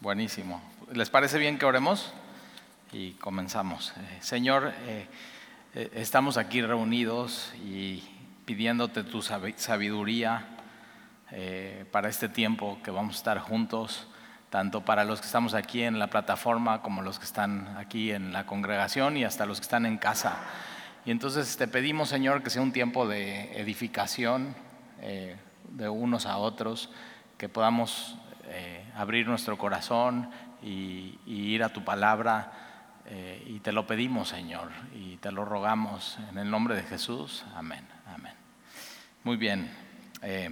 [0.00, 0.62] Buenísimo.
[0.94, 2.10] ¿Les parece bien que oremos?
[2.90, 3.92] Y comenzamos.
[3.98, 5.06] Eh, Señor, eh,
[5.74, 8.02] eh, estamos aquí reunidos y
[8.46, 10.56] pidiéndote tu sabiduría
[11.92, 14.08] para este tiempo que vamos a estar juntos,
[14.48, 18.32] tanto para los que estamos aquí en la plataforma como los que están aquí en
[18.32, 20.38] la congregación y hasta los que están en casa.
[21.04, 24.56] Y entonces te pedimos, Señor, que sea un tiempo de edificación
[25.00, 26.90] de unos a otros,
[27.36, 28.16] que podamos
[28.96, 30.28] abrir nuestro corazón
[30.62, 32.52] y, ir a tu palabra.
[33.06, 37.44] Eh, y te lo pedimos, Señor, y te lo rogamos en el nombre de Jesús.
[37.54, 37.84] Amén.
[38.14, 38.34] Amén.
[39.24, 39.70] Muy bien.
[40.22, 40.50] Eh,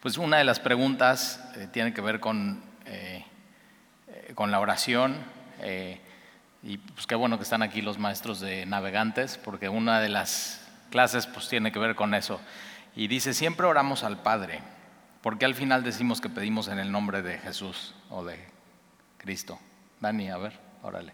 [0.00, 2.62] pues una de las preguntas eh, tiene que ver con,
[4.34, 5.16] con la oración.
[6.62, 10.68] y pues qué bueno que están aquí los maestros de navegantes, porque una de las
[10.90, 12.40] clases pues tiene que ver con eso.
[12.94, 14.60] Y dice, siempre oramos al Padre
[15.22, 18.36] ¿Por qué al final decimos que pedimos en el nombre de Jesús o de
[19.18, 19.58] Cristo?
[20.00, 21.12] Dani, a ver, órale.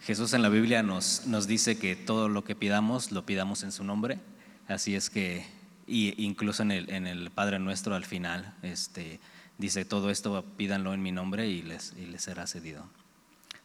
[0.00, 3.72] Jesús en la Biblia nos, nos dice que todo lo que pidamos lo pidamos en
[3.72, 4.18] su nombre.
[4.66, 5.46] Así es que,
[5.86, 9.20] y incluso en el, en el Padre Nuestro al final, este,
[9.58, 12.88] dice todo esto pídanlo en mi nombre y les, y les será cedido.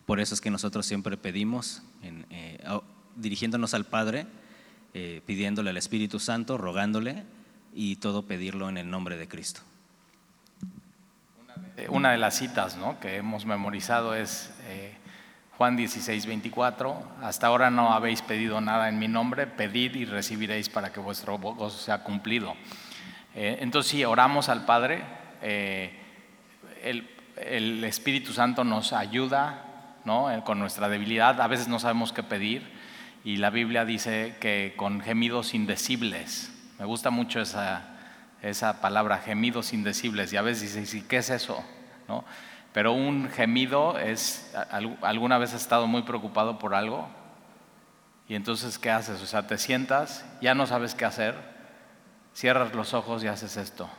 [0.05, 2.57] Por eso es que nosotros siempre pedimos, eh,
[3.15, 4.27] dirigiéndonos al Padre,
[4.95, 7.23] eh, pidiéndole al Espíritu Santo, rogándole
[7.73, 9.61] y todo pedirlo en el nombre de Cristo.
[11.89, 12.99] Una de las citas ¿no?
[12.99, 14.95] que hemos memorizado es eh,
[15.57, 17.07] Juan 16, 24.
[17.23, 21.39] Hasta ahora no habéis pedido nada en mi nombre, pedid y recibiréis para que vuestro
[21.39, 22.53] gozo sea cumplido.
[23.33, 25.03] Eh, entonces, si oramos al Padre,
[25.41, 30.29] el, el, Espíritu Santo nos ayuda ¿no?
[30.43, 31.41] con nuestra debilidad.
[31.41, 32.82] A veces no sabemos qué pedir
[33.23, 36.51] y la Biblia dice que con gemidos indecibles.
[36.77, 37.97] Me gusta mucho esa,
[38.41, 40.33] esa palabra, gemidos indecibles.
[40.33, 41.63] Y a veces dices, ¿qué es eso?
[42.07, 42.25] ¿No?
[42.73, 44.53] Pero un gemido es,
[45.01, 47.07] ¿alguna vez has estado muy preocupado por algo?
[48.27, 49.21] Y entonces, ¿qué haces?
[49.21, 51.35] O sea, te sientas, ya no sabes qué hacer,
[52.33, 53.89] cierras los ojos y haces esto.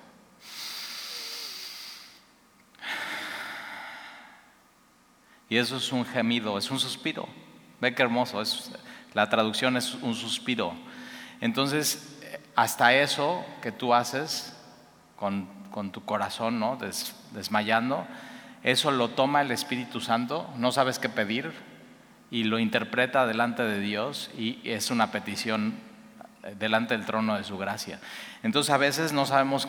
[5.49, 7.29] Y eso es un gemido, es un suspiro.
[7.85, 8.71] Ve qué hermoso, es,
[9.13, 10.73] la traducción es un suspiro.
[11.43, 12.19] Entonces,
[12.57, 14.57] hasta eso que tú haces
[15.17, 15.47] con,
[15.93, 16.79] tu corazón, ¿no?
[17.33, 18.07] desmayando,
[18.63, 21.53] eso lo toma el Espíritu Santo, no sabes qué pedir
[22.31, 25.75] y lo interpreta delante de Dios y es una petición
[26.43, 28.01] eh, delante del trono de su gracia.
[28.43, 29.69] Entonces a veces no sabemos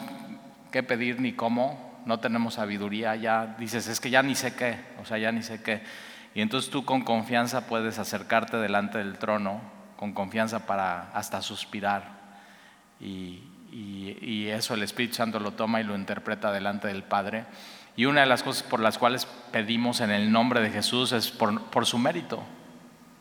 [0.71, 4.79] qué pedir ni cómo, no tenemos sabiduría, ya dices, es que ya ni sé qué,
[5.01, 5.81] o sea, ya ni sé qué.
[6.35, 9.62] Y entonces tú con confianza puedes acercarte delante del trono,
[9.96, 12.12] con confianza para hasta suspirar.
[13.00, 13.41] Y,
[14.47, 17.46] eso el Espíritu Santo lo toma y lo interpreta delante del Padre.
[17.97, 21.29] Y una de las cosas por las cuales pedimos en el nombre de Jesús es
[21.31, 22.41] por, su mérito,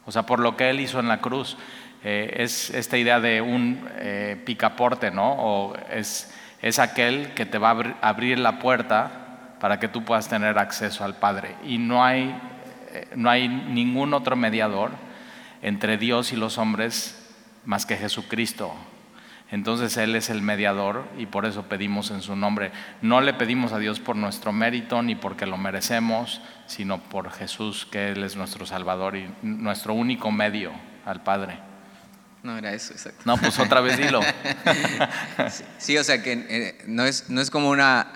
[0.05, 1.57] o sea, por lo que Él hizo en la cruz.
[2.05, 5.33] Eh, es esta idea de un eh, picaporte, ¿no?
[5.33, 6.33] O es,
[6.63, 11.05] es aquel que te va a abrir la puerta para que tú puedas tener acceso
[11.05, 11.57] al Padre.
[11.65, 12.33] Y no hay
[13.17, 14.93] no hay ningún otro mediador
[15.63, 17.21] entre Dios y los hombres
[17.65, 18.75] más que Jesucristo.
[19.51, 22.73] Entonces Él es el mediador y por eso pedimos en su nombre.
[23.03, 27.87] No le pedimos a Dios por nuestro mérito ni porque lo merecemos, sino por Jesús,
[27.87, 30.73] que Él es nuestro Salvador y nuestro único medio
[31.05, 31.59] al Padre.
[32.43, 33.23] No era eso, exacto.
[33.25, 34.21] No, pues otra vez dilo.
[35.79, 38.09] sí, o sea que eh, no, es, no es como una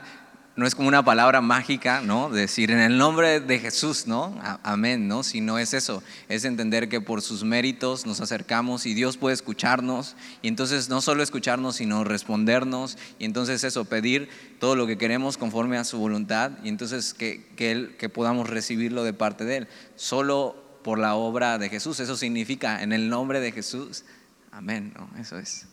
[0.59, 2.31] no es como una palabra mágica, ¿no?
[2.31, 4.37] Decir en el nombre de Jesús, ¿no?
[4.65, 5.23] Amén, ¿no?
[5.23, 10.17] Sino es eso, es entender que por sus méritos nos acercamos y Dios puede escucharnos
[10.43, 15.39] y entonces no solo escucharnos, sino respondernos y entonces eso, pedir todo lo que queremos
[15.39, 19.59] conforme a su voluntad y entonces que, que, él, que podamos recibirlo de parte de
[19.59, 22.01] Él, solo por la obra de Jesús.
[22.01, 24.05] Eso significa en el nombre de Jesús.
[24.51, 25.09] Amén, ¿no?
[25.21, 25.69] Eso es.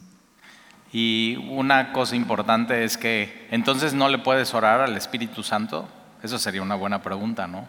[0.97, 5.89] Y una cosa importante es que entonces no le puedes orar al Espíritu Santo.
[6.23, 7.67] Eso sería una buena pregunta, ¿no?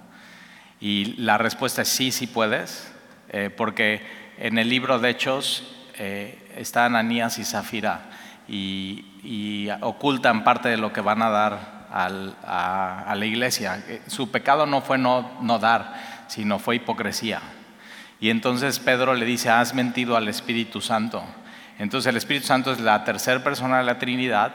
[0.80, 2.94] Y la respuesta es sí, sí puedes,
[3.30, 4.06] eh, porque
[4.38, 5.64] en el libro de Hechos
[5.98, 8.02] eh, están Anías y Zafira
[8.46, 13.82] y, ocultan parte de lo que van a dar a, la iglesia.
[13.88, 17.40] Eh, su pecado no fue no, no dar, sino fue hipocresía.
[18.20, 21.24] Y entonces Pedro le dice, has mentido al Espíritu Santo.
[21.78, 24.54] Entonces el Espíritu Santo es la tercera persona de la Trinidad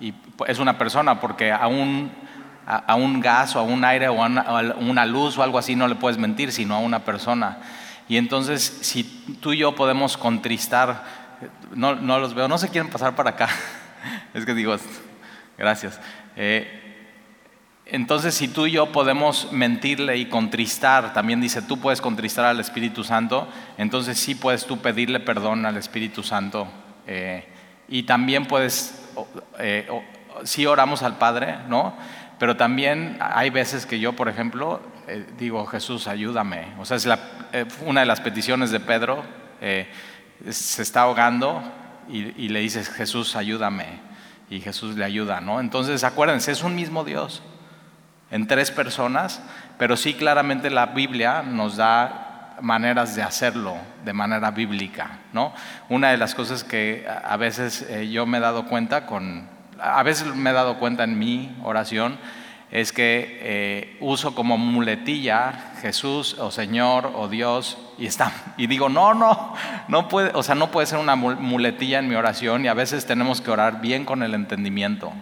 [0.00, 0.14] y
[0.46, 2.10] es una persona porque a un,
[2.66, 5.88] a, un gas o a un aire o a una, luz o algo así no
[5.88, 7.58] le puedes mentir, sino a una persona.
[8.08, 9.04] Y entonces si
[9.40, 11.04] tú y yo podemos contristar,
[11.74, 13.48] no, no los veo, no se quieren pasar para acá,
[14.34, 14.76] es que digo,
[15.58, 16.00] Gracias.
[16.36, 16.77] Eh,
[17.90, 22.60] entonces, si tú y yo podemos mentirle y contristar, también dice, tú puedes contristar al
[22.60, 23.48] Espíritu Santo,
[23.78, 26.68] entonces sí puedes tú pedirle perdón al Espíritu Santo.
[27.06, 27.48] Eh,
[27.88, 29.08] y también puedes,
[29.58, 29.88] eh,
[30.44, 31.94] sí oramos al Padre, ¿no?
[32.38, 36.66] Pero también hay veces que yo, por ejemplo, eh, digo, Jesús, ayúdame.
[36.78, 37.08] O sea, es
[37.86, 39.24] una de las peticiones de Pedro,
[39.60, 41.62] se está ahogando
[42.06, 44.06] y, y le dices, Jesús, ayúdame.
[44.50, 45.58] Y Jesús le ayuda, ¿no?
[45.58, 47.42] Entonces, acuérdense, es un mismo Dios
[48.30, 49.42] en tres personas,
[49.78, 55.52] pero sí claramente la Biblia nos da maneras de hacerlo de manera bíblica, ¿no?
[55.88, 59.48] Una de las cosas que a veces eh, yo me he dado cuenta con,
[59.80, 62.18] a veces me he dado cuenta en mi oración,
[62.70, 68.90] es que eh, uso como muletilla Jesús o Señor o Dios y está y digo
[68.90, 69.54] no no
[69.88, 73.06] no puede o sea no puede ser una muletilla en mi oración y a veces
[73.06, 75.12] tenemos que orar bien con el entendimiento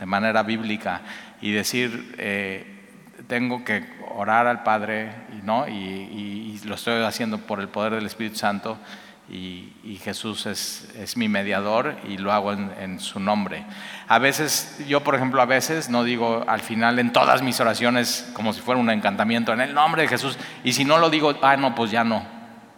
[0.00, 1.02] de manera bíblica
[1.40, 2.66] y decir, eh,
[3.26, 5.68] tengo que orar al Padre, y, ¿no?
[5.68, 8.78] Y, lo estoy haciendo por el poder del Espíritu Santo,
[9.30, 13.64] y, Jesús es, es, mi mediador y lo hago en, su nombre.
[14.06, 18.30] A veces, yo por ejemplo, a veces no digo al final en todas mis oraciones
[18.32, 21.34] como si fuera un encantamiento, en el nombre de Jesús, y si no lo digo,
[21.42, 22.26] ah, no, pues ya no.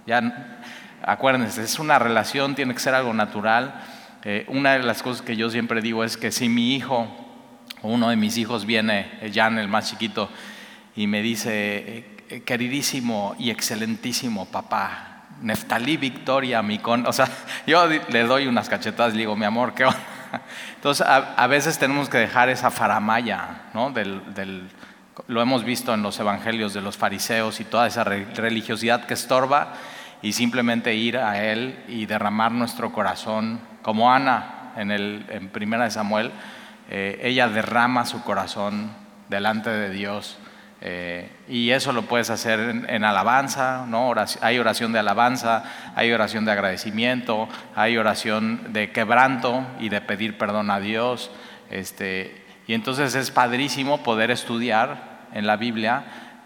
[0.06, 0.60] Ya,
[1.02, 3.82] acuérdense, es una relación, tiene que ser algo natural.
[4.22, 7.29] Eh, una de las cosas que yo siempre digo es que si mi hijo
[7.82, 10.28] uno de mis hijos viene, Jan, el más chiquito,
[10.96, 15.10] y me dice, eh, queridísimo y excelentísimo papá,
[15.42, 17.06] Neftalí Victoria, mi con...
[17.06, 17.28] O sea,
[17.66, 19.98] yo le doy unas cachetadas le digo, mi amor, ¿qué onda?
[20.76, 23.90] Entonces, a, veces tenemos que dejar esa faramaya, ¿no?
[23.90, 24.68] Del,
[25.26, 29.74] lo hemos visto en los evangelios de los fariseos y toda esa religiosidad que estorba
[30.22, 35.84] y simplemente ir a Él y derramar nuestro corazón, como Ana en, el, en Primera
[35.84, 36.30] de Samuel,
[36.90, 38.90] eh, ella derrama su corazón
[39.28, 40.38] delante de Dios.
[40.82, 44.12] Eh, y eso lo puedes hacer en, alabanza, ¿no?
[44.40, 45.62] hay oración de alabanza,
[45.94, 51.30] hay oración de agradecimiento, hay oración de quebranto y de pedir perdón a Dios.
[51.70, 56.04] Este, y entonces es padrísimo poder estudiar en la Biblia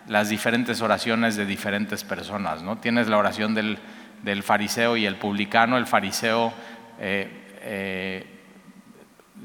[0.09, 2.61] las diferentes oraciones de diferentes personas.
[2.61, 2.77] ¿no?
[2.77, 3.79] Tienes la oración del,
[4.43, 5.79] fariseo y el publicano.
[5.79, 6.53] El fariseo
[6.99, 8.34] eh,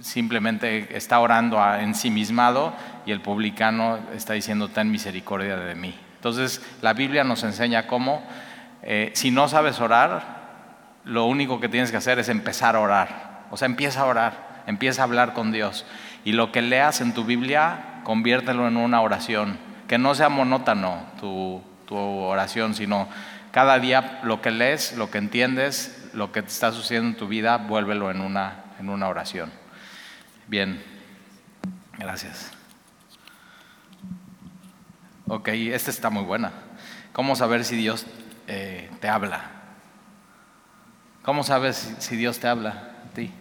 [0.01, 2.74] simplemente está orando ensimismado
[3.06, 5.96] y el publicano está diciendo, ten misericordia de mí.
[6.16, 8.24] Entonces, la Biblia nos enseña cómo,
[8.84, 10.40] eh, si no sabes orar,
[11.06, 13.46] lo único que tienes que hacer es empezar a orar.
[13.51, 15.86] O sea, empieza a orar, empieza a hablar con Dios.
[16.25, 19.57] Y lo que leas en tu Biblia, conviértelo en una oración.
[19.88, 23.07] Que no sea monótono tu, oración, sino
[23.52, 27.28] cada día lo que lees, lo que entiendes, lo que te está sucediendo en tu
[27.28, 29.52] vida, vuélvelo en una oración.
[30.50, 30.81] Bien,
[32.00, 32.50] gracias.
[35.28, 36.51] Ok, esta está muy buena.
[37.13, 38.07] ¿Cómo saber si Dios
[38.48, 39.51] eh, te habla?
[41.22, 43.31] ¿Cómo sabes si Dios te habla a ti?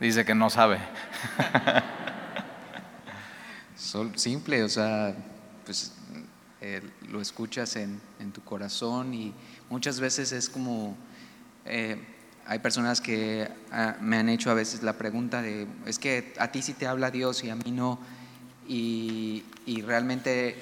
[0.00, 0.78] Dice que no sabe.
[4.14, 5.14] Simple, o sea,
[5.66, 5.92] pues
[6.62, 6.80] eh,
[7.10, 8.00] lo escuchas en,
[8.32, 9.34] tu corazón y
[9.68, 10.96] muchas veces es como
[11.66, 12.13] eh,
[12.46, 16.52] hay personas que ah, me han hecho a veces la pregunta de, es que a
[16.52, 17.98] ti sí te habla Dios y a mí no,
[18.66, 19.42] y,
[19.86, 20.56] realmente,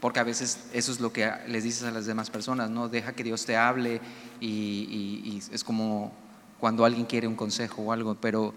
[0.00, 2.88] porque a veces eso es lo que les dices a las demás personas, ¿no?
[2.88, 4.00] Deja que Dios te hable
[4.40, 6.12] y, es como
[6.58, 8.54] cuando alguien quiere un consejo o algo, pero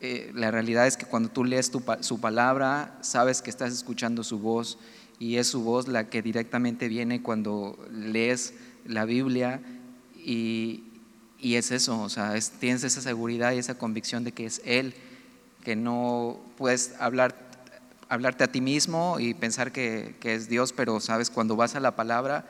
[0.00, 4.38] eh, la realidad es que cuando tú lees su palabra, sabes que estás escuchando su
[4.38, 4.78] voz
[5.18, 9.60] y es su voz la que directamente viene cuando lees la Biblia
[10.16, 10.84] y,
[11.40, 14.94] y es eso, o sea, tienes esa seguridad y esa convicción de que es Él,
[15.64, 17.34] que no puedes hablar,
[18.08, 21.94] hablarte a ti mismo y pensar que, es Dios, pero sabes, cuando vas a la
[21.94, 22.44] palabra,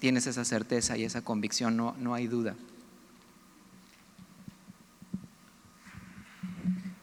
[0.00, 2.54] tienes esa certeza y esa convicción, no, no hay duda.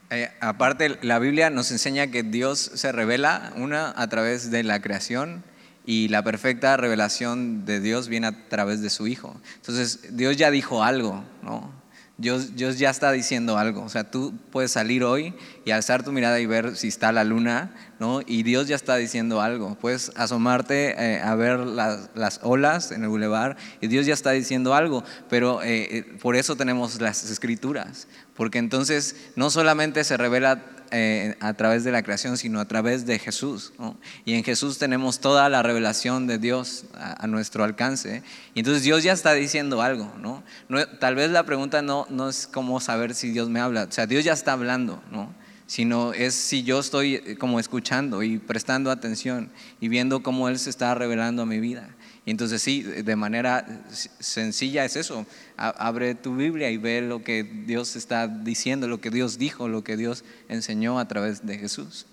[0.09, 4.81] Eh, aparte, la Biblia nos enseña que Dios se revela, una, a través de la
[4.81, 5.41] creación,
[5.85, 9.35] y la perfecta revelación de Dios viene a través de su Hijo.
[9.55, 11.81] Entonces, Dios ya dijo algo, ¿no?
[12.21, 13.81] Dios, Dios, ya está diciendo algo.
[13.81, 15.33] O sea, tú puedes salir hoy
[15.65, 18.21] y alzar tu mirada y ver si está la luna, ¿no?
[18.27, 19.73] Y Dios ya está diciendo algo.
[19.73, 24.31] Puedes asomarte eh, a ver las, las, olas en el bulevar y Dios ya está
[24.31, 25.03] diciendo algo.
[25.29, 28.07] Pero eh, eh, por eso tenemos las escrituras.
[28.35, 33.05] Porque entonces no solamente se revela eh, a través de la creación, sino a través
[33.05, 33.73] de Jesús.
[34.25, 38.23] Y en Jesús tenemos toda la revelación de Dios a, nuestro alcance.
[38.53, 40.11] Y entonces Dios ya está diciendo algo.
[40.19, 40.43] ¿no?
[40.99, 43.85] tal vez la pregunta no, no es cómo saber si Dios me habla.
[43.85, 45.01] O sea, Dios ya está hablando.
[45.11, 45.33] ¿no?
[45.71, 50.59] sino es si yo estoy eh, como escuchando y prestando atención y viendo cómo Él
[50.59, 51.87] se está revelando a mi vida.
[52.25, 55.25] Y entonces sí, de manera sencilla es eso,
[55.57, 59.83] abre tu Biblia y ve lo que Dios está diciendo, lo que Dios dijo, lo
[59.83, 62.05] que Dios enseñó a través de Jesús.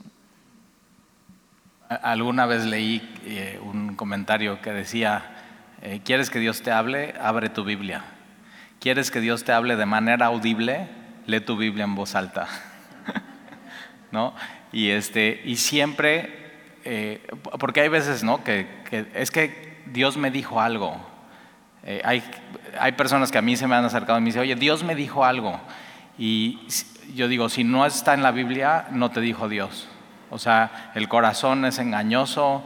[1.90, 5.24] Alguna vez leí eh, un comentario que decía,
[5.82, 7.14] eh, ¿quieres que Dios te hable?
[7.20, 8.04] Abre tu Biblia.
[8.80, 10.88] ¿Quieres que Dios te hable de manera audible?
[11.26, 12.48] Lee tu Biblia en voz alta.
[14.12, 14.34] ¿No?
[14.72, 16.32] Y, este, y siempre,
[16.84, 17.26] eh,
[17.58, 18.42] porque hay veces, ¿no?
[18.42, 18.66] Que,
[19.14, 20.96] es que Dios me dijo algo.
[21.84, 22.22] Eh, hay,
[22.78, 24.94] hay, personas que a mí se me han acercado y me dicen, oye, Dios me
[24.94, 25.60] dijo algo.
[26.18, 26.58] Y
[27.14, 29.88] yo digo, si no está en la Biblia, no te dijo Dios.
[30.30, 32.64] O sea, el corazón es engañoso,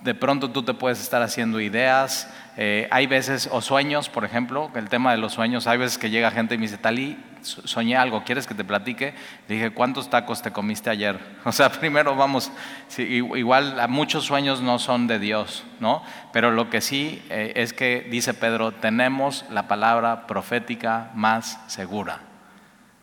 [0.00, 2.30] de pronto tú te puedes estar haciendo ideas.
[2.60, 6.10] Eh, hay veces, o sueños, por ejemplo, el tema de los sueños, hay veces que
[6.10, 9.14] llega gente y me dice, Talí, soñé algo, ¿quieres que te platique?
[9.46, 11.20] Le dije, ¿cuántos tacos te comiste ayer?
[11.44, 12.50] O sea, primero vamos,
[12.98, 16.02] igual muchos sueños no son de Dios, ¿no?
[16.32, 22.22] Pero lo que sí eh, es que, dice Pedro, tenemos la palabra profética más segura.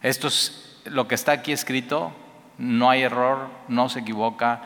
[0.02, 2.14] Esto es lo que está aquí escrito,
[2.58, 4.64] no hay error, no se equivoca,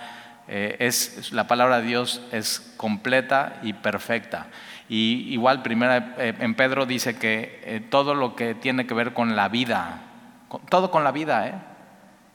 [0.48, 4.48] eh, es, la palabra de Dios es completa y perfecta.
[4.89, 9.13] Y igual, primera, eh, en Pedro dice que eh, todo lo que tiene que ver
[9.13, 10.01] con la vida,
[10.67, 11.53] todo con la vida, ¿eh?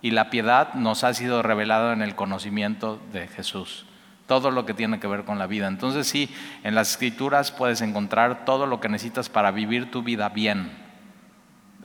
[0.03, 3.87] y la piedad nos ha sido revelado en el conocimiento de Jesús.
[4.29, 5.67] Todo lo que tiene que ver con la vida.
[5.67, 6.33] Entonces sí,
[6.63, 10.71] en las escrituras puedes encontrar todo lo que necesitas para vivir tu vida bien,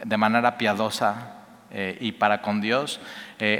[0.04, 1.36] de manera piadosa
[2.00, 3.02] y para con Dios.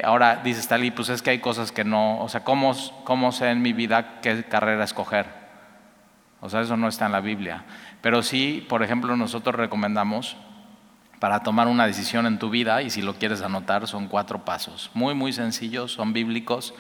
[0.04, 2.74] ahora dice Stalin, pues es que hay cosas que no, o sea, ¿cómo,
[3.04, 5.39] ¿cómo sé en mi vida qué carrera escoger?
[6.42, 7.66] O sea, eso no está en la Biblia.
[8.02, 10.38] Pero sí, por ejemplo, nosotros recomendamos
[11.20, 14.90] para tomar una decisión en tu vida, y si lo quieres anotar, son cuatro pasos.
[14.94, 16.74] Muy, muy sencillos, son bíblicos.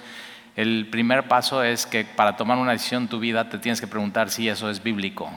[0.55, 3.87] El primer paso es que para tomar una decisión en tu vida te tienes que
[3.87, 5.29] preguntar si eso es bíblico.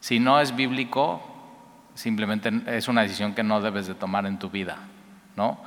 [0.00, 1.22] Si no es bíblico,
[1.94, 4.76] simplemente es una decisión que no debes de tomar en tu vida.
[5.36, 5.60] ¿no?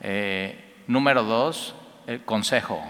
[0.00, 1.74] Eh, número dos,
[2.06, 2.82] el consejo.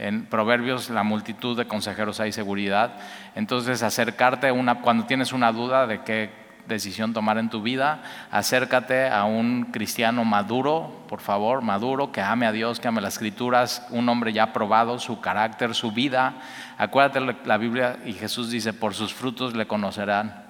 [0.00, 2.94] En Proverbios, la multitud de consejeros hay seguridad.
[3.34, 6.30] Entonces, acercarte una, cuando tienes una duda de qué
[6.66, 12.46] decisión tomar en tu vida, acércate a un cristiano maduro, por favor, maduro, que ame
[12.46, 16.32] a Dios, que ame las escrituras, un hombre ya probado, su carácter, su vida.
[16.78, 20.46] Acuérdate la Biblia y Jesús dice, por sus frutos le conocerán.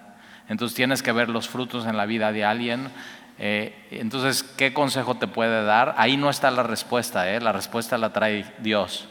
[0.48, 2.88] Entonces tienes que ver los frutos en la vida de alguien.
[3.36, 5.96] Eh, entonces, ¿qué consejo te puede dar?
[5.98, 7.40] Ahí no está la respuesta, ¿eh?
[7.40, 9.09] la respuesta la trae Dios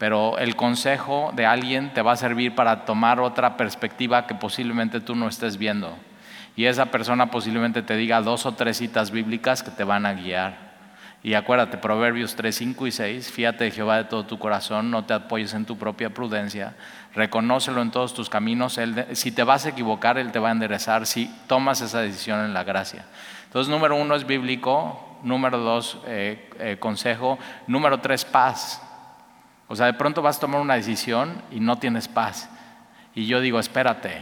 [0.00, 5.02] pero el consejo de alguien te va a servir para tomar otra perspectiva que posiblemente
[5.02, 5.94] tú no estés viendo.
[6.56, 10.14] Y esa persona posiblemente te diga dos o tres citas bíblicas que te van a
[10.14, 10.70] guiar.
[11.22, 15.04] Y acuérdate, Proverbios 3, 5 y 6, fíjate de Jehová de todo tu corazón, no
[15.04, 16.76] te apoyes en tu propia prudencia,
[17.14, 20.52] reconócelo en todos tus caminos, él, si te vas a equivocar, Él te va a
[20.52, 23.04] enderezar, si tomas esa decisión en la gracia.
[23.44, 28.86] Entonces, número uno es bíblico, número dos, eh, eh, consejo, número tres, paz.
[29.72, 32.50] O sea, de pronto vas a tomar una decisión y no tienes paz.
[33.14, 34.20] Y yo digo, espérate.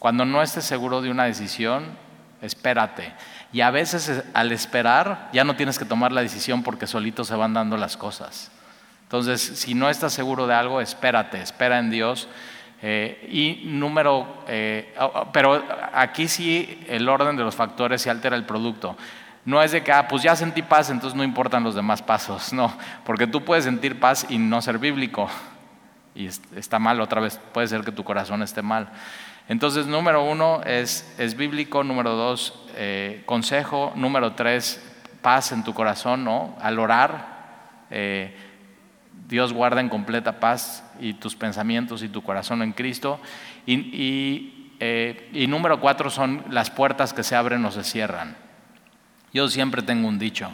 [0.00, 1.96] Cuando no estés seguro de una decisión,
[2.42, 3.12] espérate.
[3.52, 7.22] Y a veces eh, al esperar ya no tienes que tomar la decisión porque solito
[7.22, 8.50] se van dando las cosas.
[9.04, 12.26] Entonces, si no estás seguro de algo, espérate, espera en Dios.
[12.82, 14.92] Eh, y número, eh,
[15.32, 18.96] pero aquí sí el orden de los factores se altera el producto.
[19.44, 22.52] No es de que, ah, pues ya sentí paz, entonces no importan los demás pasos.
[22.52, 22.72] No,
[23.04, 25.28] porque tú puedes sentir paz y no ser bíblico.
[26.14, 28.88] Y está mal otra vez, puede ser que tu corazón esté mal.
[29.48, 34.82] Entonces, número uno es, es bíblico, número dos, eh, consejo, número tres,
[35.20, 36.56] paz en tu corazón, ¿no?
[36.60, 38.36] Al orar, eh,
[39.28, 43.20] Dios guarda en completa paz y tus pensamientos y tu corazón en Cristo.
[43.66, 48.43] Y, y, eh, y número cuatro son las puertas que se abren o se cierran.
[49.34, 50.50] Yo siempre tengo un dicho,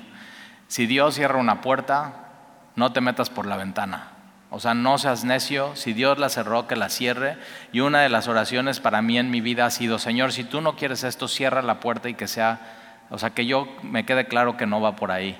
[0.67, 2.31] si Dios cierra una puerta,
[2.77, 4.09] no te metas por la ventana.
[4.49, 7.37] O sea, no seas necio, si Dios la cerró, que la cierre.
[7.73, 10.61] Y una de las oraciones para mí en mi vida ha sido, Señor, si tú
[10.61, 14.27] no quieres esto, cierra la puerta y que sea, o sea, que yo me quede
[14.27, 15.39] claro que no va por ahí.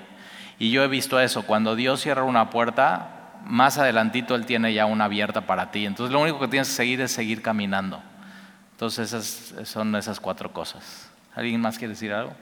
[0.59, 4.85] Y yo he visto eso, cuando Dios cierra una puerta, más adelantito Él tiene ya
[4.85, 5.87] una abierta para ti.
[5.87, 8.01] Entonces lo único que tienes que seguir es seguir caminando.
[8.73, 11.09] Entonces esas son esas cuatro cosas.
[11.35, 12.35] ¿Alguien más quiere decir algo?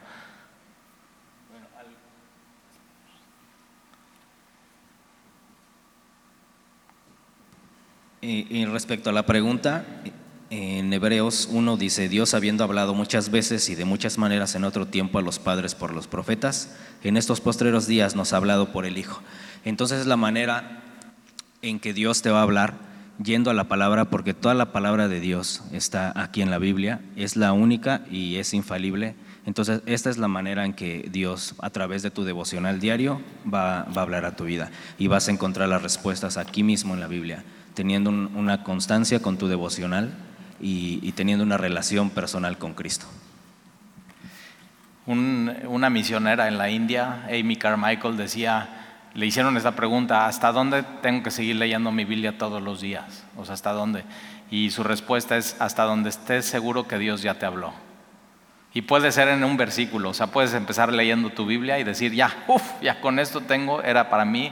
[8.21, 9.85] Y, respecto a la pregunta,
[10.49, 14.85] en Hebreos 1 dice, Dios habiendo hablado muchas veces y de muchas maneras en otro
[14.85, 18.85] tiempo a los padres por los profetas, en estos postreros días nos ha hablado por
[18.85, 19.21] el Hijo.
[19.63, 20.83] Entonces es la manera
[21.61, 22.89] en que Dios te va a hablar
[23.23, 27.01] yendo a la palabra, porque toda la palabra de Dios está aquí en la Biblia,
[27.15, 29.15] es la única y es infalible.
[29.45, 33.21] Entonces, esta es la manera en que Dios, a través de tu devocional diario,
[33.51, 36.99] va, a hablar a tu vida y vas a encontrar las respuestas aquí mismo en
[36.99, 37.43] la Biblia,
[37.79, 40.11] teniendo una constancia con tu devocional
[40.59, 43.05] y, teniendo una relación personal con Cristo.
[45.05, 48.67] una misionera en la India, Amy Carmichael, decía,
[49.13, 53.23] le hicieron esta pregunta, ¿hasta dónde tengo que seguir leyendo mi Biblia todos los días?
[53.37, 54.03] O sea, ¿hasta dónde?
[54.51, 57.71] Y su respuesta es, hasta donde estés seguro que Dios ya te habló.
[58.73, 62.11] Y puede ser en un versículo, o sea, puedes empezar leyendo tu Biblia y decir,
[62.11, 64.51] ya, uff, ya con esto tengo, era para mí.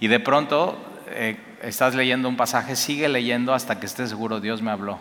[0.00, 0.76] Y de pronto
[1.06, 4.98] eh, estás leyendo un pasaje, sigue leyendo hasta que estés seguro, Dios me habló,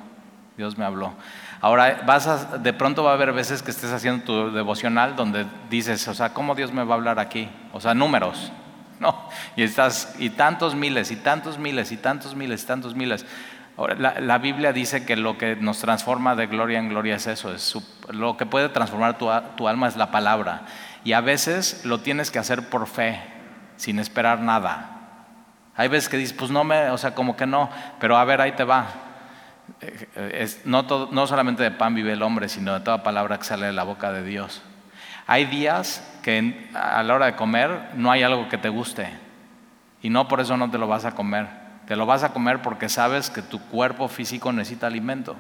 [0.58, 1.14] Dios me habló.
[1.62, 6.08] Ahora, vas de pronto va a haber veces que estés haciendo tu devocional donde dices,
[6.08, 7.50] o sea, ¿cómo Dios me va a hablar aquí?
[7.72, 8.52] O sea, números,
[9.00, 9.30] ¿no?
[9.56, 13.26] Y estás, y tantos miles, y tantos miles, y tantos miles, y tantos miles.
[13.98, 17.76] La, Biblia dice que lo que nos transforma de gloria en gloria es eso, es
[18.10, 20.64] lo que puede transformar tu, tu, alma es la palabra.
[21.04, 23.20] Y a veces lo tienes que hacer por fe,
[23.78, 24.93] sin esperar nada.
[25.76, 28.42] Hay veces que dices, pues no me, o sea, como que no, pero a ver,
[28.42, 28.88] ahí te va.
[29.82, 33.46] Eh, es, no, no solamente de pan vive el hombre, sino de toda palabra que
[33.46, 34.62] sale de la boca de Dios.
[35.26, 39.08] Hay días que a la hora de comer no hay algo que te guste
[40.02, 41.48] y no por eso no te lo vas a comer.
[41.88, 45.36] Te lo vas a comer porque sabes que tu cuerpo físico necesita alimento.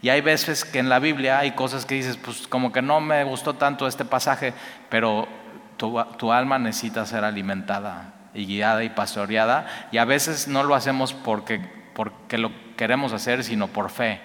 [0.00, 3.00] Y hay veces que en la Biblia hay cosas que dices, pues como que no
[3.00, 4.52] me gustó tanto este pasaje,
[4.88, 5.28] pero
[5.76, 9.88] tu, alma necesita ser alimentada y guiada y pastoreada.
[9.92, 11.60] Y a veces no lo hacemos porque,
[11.94, 14.20] porque lo queremos hacer, sino por fe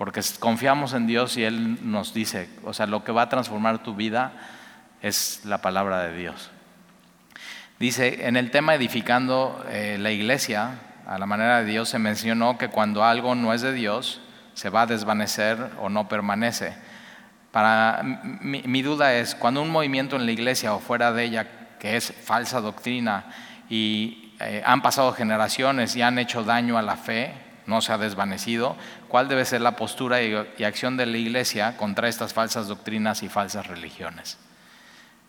[0.00, 3.82] porque confiamos en Dios y Él nos dice, o sea, lo que va a transformar
[3.82, 4.32] tu vida
[5.02, 6.50] es la palabra de Dios.
[7.78, 12.56] Dice, en el tema edificando eh, la iglesia, a la manera de Dios se mencionó
[12.56, 14.22] que cuando algo no es de Dios,
[14.54, 16.72] se va a desvanecer o no permanece.
[17.52, 21.46] Para, mi, duda es, cuando un movimiento en la iglesia o fuera de ella,
[21.78, 23.26] que es falsa doctrina,
[23.70, 27.32] y eh, han pasado generaciones y han hecho daño a la fe,
[27.66, 28.76] no se ha desvanecido,
[29.08, 33.28] cuál debe ser la postura y, acción de la iglesia contra estas falsas doctrinas y
[33.28, 34.38] falsas religiones.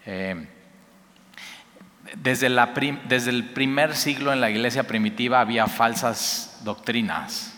[0.06, 0.48] Eh,
[2.18, 7.54] desde, el primer siglo en la iglesia primitiva había falsas doctrinas.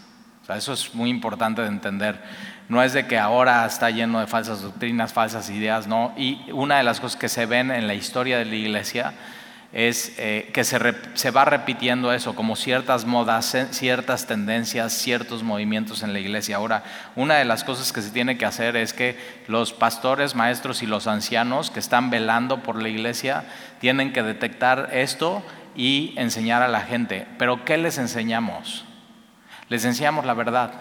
[0.53, 2.21] eso es muy importante de entender.
[2.67, 6.13] No es de que ahora está lleno de falsas doctrinas, falsas ideas, no.
[6.17, 9.13] Y una de las cosas que se ven en la historia de la iglesia
[9.73, 16.13] es eh, que se, va repitiendo eso, como ciertas modas, ciertas tendencias, ciertos movimientos en
[16.13, 16.57] la iglesia.
[16.57, 16.83] Ahora,
[17.15, 20.85] una de las cosas que se tiene que hacer es que los pastores, maestros y
[20.85, 23.45] los ancianos que están velando por la iglesia
[23.79, 25.43] tienen que detectar esto
[25.75, 27.25] y enseñar a la gente.
[27.39, 28.85] Pero ¿qué les enseñamos?
[29.69, 30.71] Les enseñamos la verdad.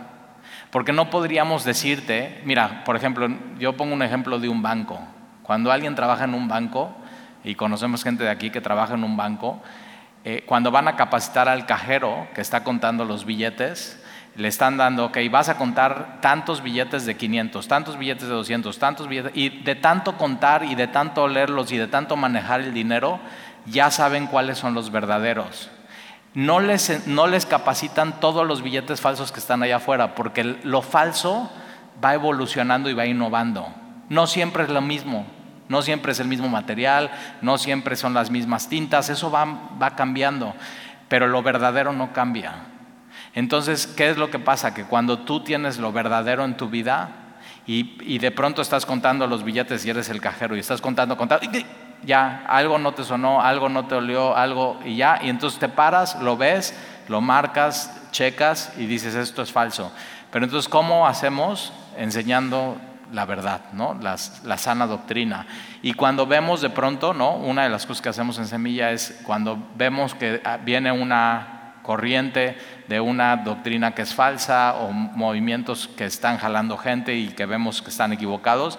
[0.70, 3.26] Porque no podríamos decirte, mira, por ejemplo,
[3.58, 5.00] yo pongo un ejemplo de un banco.
[5.42, 6.94] Cuando alguien trabaja en un banco,
[7.44, 9.60] y conocemos gente de aquí que trabaja en un banco,
[10.24, 14.00] eh, cuando van a capacitar al cajero que está contando los billetes,
[14.36, 18.78] le están dando, ok, vas a contar tantos billetes de 500, tantos billetes de 200,
[18.78, 22.72] tantos billetes, y de tanto contar y de tanto leerlos y de tanto manejar el
[22.72, 23.20] dinero,
[23.66, 25.70] ya saben cuáles son los verdaderos.
[26.34, 30.80] No les, no les capacitan todos los billetes falsos que están allá afuera, porque lo
[30.80, 31.50] falso
[32.02, 33.68] va evolucionando y va innovando.
[34.08, 35.26] No siempre es lo mismo.
[35.72, 40.54] No siempre es el mismo material, no siempre son las mismas tintas, eso va, cambiando,
[41.08, 42.56] pero lo verdadero no cambia.
[43.32, 44.74] Entonces, ¿qué es lo que pasa?
[44.74, 47.08] Que cuando tú tienes lo verdadero en tu vida
[47.66, 51.48] y, de pronto estás contando los billetes y eres el cajero y estás contando, contando,
[52.04, 55.70] ya, algo no te sonó, algo no te olió, algo y ya, y entonces te
[55.70, 59.90] paras, lo ves, lo marcas, checas y dices esto es falso.
[60.30, 61.72] Pero entonces, ¿cómo hacemos?
[61.96, 62.76] Enseñando
[63.12, 63.98] la verdad, ¿no?
[64.00, 65.46] la sana doctrina.
[65.82, 67.36] Y cuando vemos de pronto, ¿no?
[67.36, 71.74] una de las cosas que hacemos en Semilla es cuando vemos que ah, viene una
[71.82, 72.56] corriente
[72.88, 77.82] de una doctrina que es falsa o movimientos que están jalando gente y que vemos
[77.82, 78.78] que están equivocados,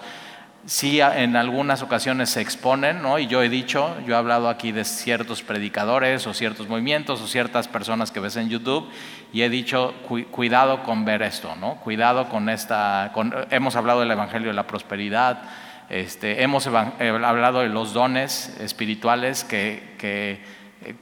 [0.66, 3.18] sí en algunas ocasiones se exponen, ¿no?
[3.18, 7.26] y yo he dicho, yo he hablado aquí de ciertos predicadores o ciertos movimientos o
[7.26, 8.88] ciertas personas que ves en YouTube,
[9.32, 9.94] y he dicho,
[10.30, 11.76] cuidado con ver esto, ¿no?
[11.76, 13.12] cuidado con esta,
[13.50, 15.42] hemos hablado del Evangelio de la Prosperidad,
[15.90, 20.40] este, hemos hablado de los dones espirituales que, eh,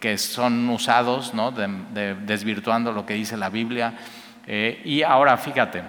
[0.01, 1.53] que son usados, ¿no?
[1.53, 3.95] desvirtuando lo que dice la Biblia.
[4.47, 5.83] Eh, y ahora, fíjate,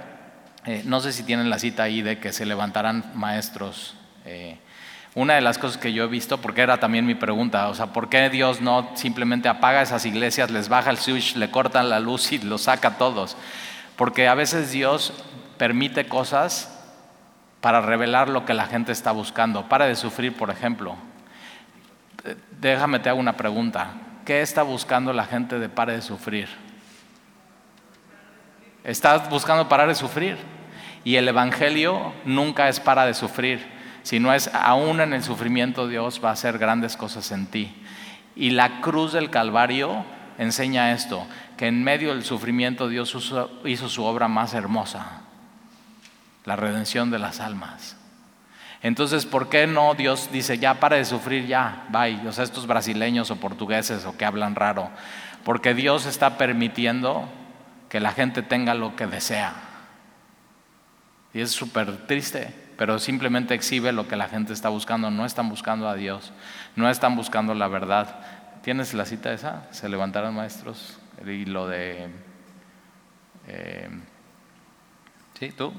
[0.85, 3.95] no sé si tienen la cita ahí de que se levantarán maestros.
[5.15, 7.87] una de las cosas que yo he visto, porque era también mi pregunta, o sea,
[7.87, 11.99] ¿por qué Dios no simplemente apaga esas iglesias, les baja el switch, le cortan la
[11.99, 13.37] luz y los saca a todos?
[13.95, 15.13] Porque a veces Dios
[15.57, 16.69] permite cosas
[17.63, 19.69] para revelar lo que la gente está buscando.
[19.69, 20.97] Para de sufrir, por ejemplo.
[22.59, 23.91] Déjame te hago una pregunta.
[24.25, 26.49] ¿Qué está buscando la gente de pare de sufrir?
[28.83, 30.37] Estás buscando parar de sufrir.
[31.03, 33.65] Y el Evangelio nunca es para de sufrir,
[34.03, 37.75] sino es aún en el sufrimiento Dios va a hacer grandes cosas en ti.
[38.35, 40.05] Y la cruz del Calvario
[40.37, 43.13] enseña esto, que en medio del sufrimiento Dios
[43.65, 45.21] hizo su obra más hermosa,
[46.45, 47.97] la redención de las almas.
[48.81, 52.27] Entonces, ¿por qué no Dios dice, ya para de sufrir, ya, bye?
[52.27, 54.89] O sea, estos brasileños o portugueses o que hablan raro.
[55.43, 57.29] Porque Dios está permitiendo
[57.93, 59.53] que la gente tenga lo que desea.
[61.31, 65.11] Y es súper triste, pero simplemente exhibe lo que la gente está buscando.
[65.11, 66.33] No están buscando a Dios,
[66.75, 68.19] no están buscando la verdad.
[68.63, 69.71] ¿Tienes la cita esa?
[69.71, 72.09] Se levantaron maestros y lo de...
[73.47, 73.89] Eh,
[75.37, 75.51] ¿Sí?
[75.51, 75.71] ¿Tú?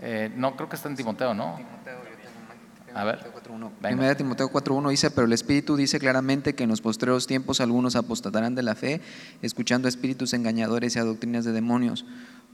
[0.00, 1.54] Eh, no, creo que está en Timoteo, ¿no?
[1.56, 2.02] Timoteo,
[2.94, 3.18] A ver.
[3.82, 7.96] Primera Timoteo 4.1 dice, pero el Espíritu dice claramente que en los postreros tiempos algunos
[7.96, 9.00] apostatarán de la fe,
[9.42, 12.04] escuchando espíritus engañadores y a doctrinas de demonios,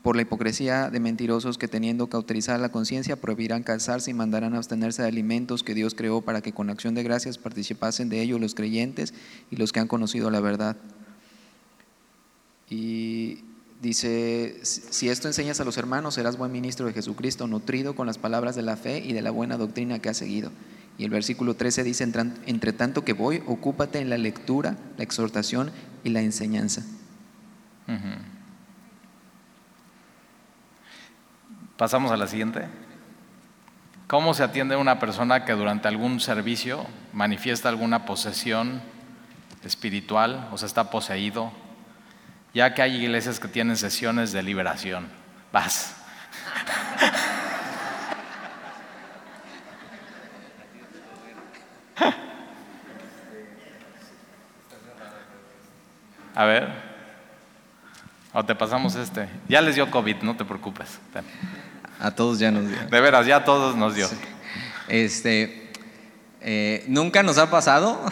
[0.03, 5.01] por la hipocresía de mentirosos que teniendo cauterizar la conciencia prohibirán calzarse y mandarán abstenerse
[5.01, 8.55] de alimentos que Dios creó para que con acción de gracias participasen de ellos los
[8.55, 9.15] creyentes
[9.51, 10.77] y los que han conocido la verdad.
[12.69, 13.45] Y
[13.85, 18.17] Dice, si esto enseñas a los hermanos, serás buen ministro de Jesucristo, nutrido con las
[18.17, 20.51] palabras de la fe y de la buena doctrina que has seguido.
[20.97, 22.03] Y el versículo 13 dice,
[22.47, 25.71] entre tanto que voy, ocúpate en la lectura, la exhortación
[26.03, 26.83] y la enseñanza.
[31.77, 32.65] Pasamos a la siguiente.
[34.07, 38.81] ¿Cómo se atiende a una persona que durante algún servicio manifiesta alguna posesión
[39.63, 41.53] espiritual, o sea, está poseído,
[42.55, 45.09] ya que hay iglesias que tienen sesiones de liberación.
[45.53, 45.97] Vas.
[56.37, 56.69] A ver.
[58.33, 59.29] O te pasamos este.
[59.49, 60.99] Ya les dio COVID, no te preocupes.
[62.01, 62.79] A todos ya nos dio.
[62.89, 64.09] De veras, ya a todos nos dio.
[64.89, 65.73] Este,
[66.41, 68.05] eh, nunca nos ha pasado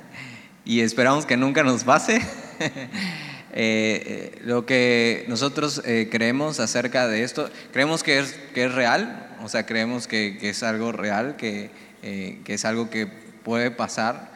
[0.64, 2.20] y esperamos que nunca nos pase.
[3.60, 9.36] Eh, lo que nosotros eh, creemos acerca de esto, creemos que es, que es real,
[9.42, 11.72] o sea, creemos que, es algo real, que,
[12.04, 14.30] eh, que, es algo que puede pasar,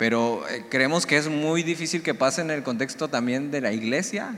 [0.00, 4.34] pero creemos que es muy difícil que pase en el contexto también de la iglesia.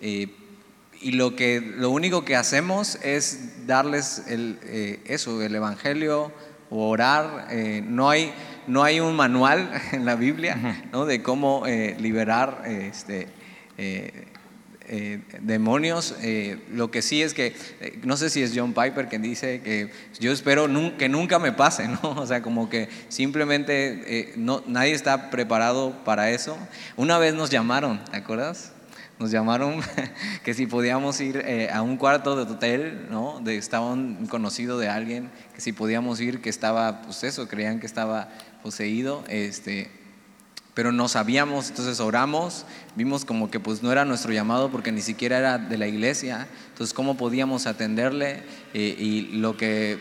[0.00, 4.60] y lo, que, lo único que hacemos es darles el,
[5.06, 6.30] eso, el Evangelio,
[6.70, 7.48] o orar.
[7.82, 8.32] no hay
[8.68, 11.06] no hay un manual en la Biblia ¿no?
[11.06, 13.28] de cómo eh, liberar este,
[13.76, 14.26] eh,
[14.90, 16.14] eh, demonios.
[16.72, 17.54] lo que sí es que,
[18.04, 21.88] no sé si es John Piper quien dice que yo espero que nunca me pase,
[21.88, 22.00] ¿no?
[22.18, 26.56] O sea, como que simplemente no, nadie está preparado para eso.
[26.96, 28.72] Una vez nos llamaron, ¿te acuerdas?
[29.18, 29.80] Nos llamaron
[30.44, 33.40] que si podíamos ir a un cuarto de hotel, ¿no?
[33.40, 37.78] De, estaba un conocido de alguien, que si podíamos ir, que estaba, pues eso, creían
[37.78, 38.30] que estaba
[38.62, 39.90] poseído, este,
[40.74, 45.00] pero no sabíamos, entonces oramos, vimos como que pues no era nuestro llamado porque ni
[45.00, 48.42] siquiera era de la iglesia, entonces cómo podíamos atenderle
[48.74, 49.98] eh, y lo que,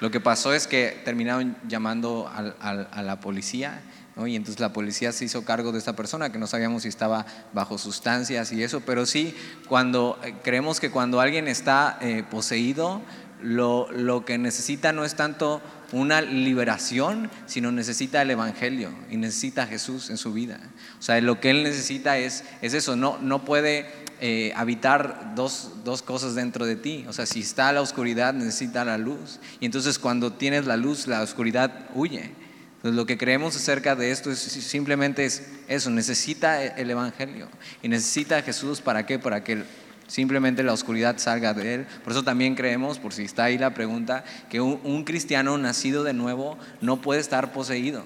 [0.00, 3.82] lo que pasó es que terminaron llamando a la policía.
[4.26, 7.24] Y entonces la policía se hizo cargo de esta persona que no sabíamos si estaba
[7.54, 9.34] bajo sustancias y eso, pero sí,
[9.68, 13.00] cuando eh, creemos que cuando alguien está eh, poseído,
[13.42, 19.64] lo, lo que necesita no es tanto una liberación, sino necesita el Evangelio y necesita
[19.64, 20.58] a Jesús en su vida.
[20.98, 23.86] O sea, lo que él necesita es, es eso, no, no puede
[24.20, 27.04] eh, habitar dos, dos, cosas dentro de ti.
[27.08, 29.38] O sea, si está la oscuridad, necesita la luz.
[29.60, 32.30] Y entonces cuando tienes la luz, la oscuridad huye.
[32.76, 37.48] Entonces lo que creemos acerca de esto es simplemente es eso, necesita el Evangelio
[37.80, 39.62] y necesita a Jesús para qué, para que
[40.12, 41.86] simplemente la oscuridad salga de él.
[42.04, 46.12] Por eso también creemos, por si está ahí la pregunta, que un, cristiano nacido de
[46.12, 48.04] nuevo no puede estar poseído,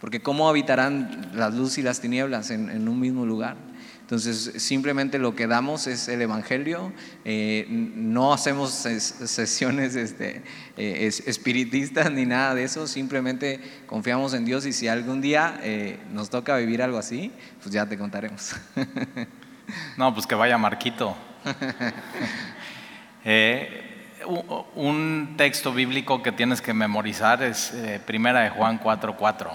[0.00, 3.56] porque ¿cómo habitarán las luces y las tinieblas en, un mismo lugar?
[4.00, 6.92] Entonces, simplemente lo que damos es el Evangelio,
[7.24, 10.42] eh, no hacemos sesiones este,
[10.78, 15.98] eh, espiritistas ni nada de eso, simplemente confiamos en Dios y si algún día eh,
[16.12, 17.30] nos toca vivir algo así,
[17.62, 18.54] pues ya te contaremos.
[19.98, 21.16] no, pues que vaya Marquito.
[24.74, 27.72] un texto bíblico que tienes que memorizar es
[28.06, 29.50] Primera de Juan 4:4.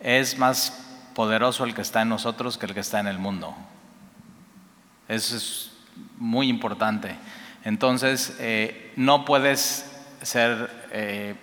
[0.00, 0.80] Es más
[1.14, 3.54] poderoso el que está en nosotros que el que está en el mundo.
[5.08, 5.72] Eso es
[6.18, 7.14] muy importante.
[7.64, 9.90] Entonces, eh, no puedes
[10.22, 11.34] ser, eh,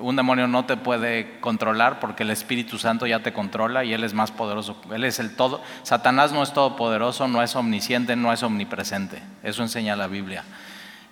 [0.00, 4.04] un demonio no te puede controlar porque el Espíritu Santo ya te controla y Él
[4.04, 4.80] es más poderoso.
[4.92, 5.62] Él es el todo.
[5.82, 9.22] Satanás no es todopoderoso, no es omnisciente, no es omnipresente.
[9.42, 10.44] Eso enseña la Biblia.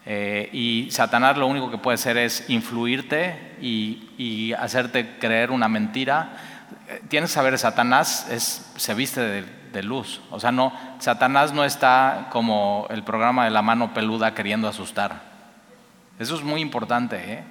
[0.07, 6.31] Eh, y Satanás lo único que puede hacer es influirte y, hacerte creer una mentira
[7.09, 8.27] tienes que saber, Satanás
[8.77, 9.21] se viste
[9.73, 10.21] de, luz.
[10.31, 15.23] O sea, no, Satanás no está como el programa de la mano peluda queriendo asustar.
[16.19, 17.17] Eso es muy importante.
[17.17, 17.45] ¿eh?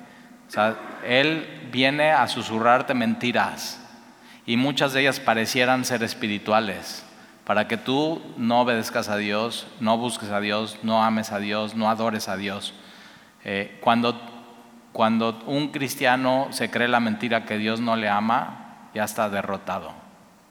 [0.47, 3.79] O sea, él viene a susurrarte mentiras
[4.45, 7.03] y muchas de ellas parecieran ser espirituales
[7.47, 11.75] para que tú no obedezcas a Dios, no busques a Dios, no ames a Dios,
[11.75, 12.73] no adores a Dios.
[13.45, 14.19] Eh, cuando,
[14.91, 19.93] cuando un cristiano se cree la mentira que Dios no le ama, ya está derrotado,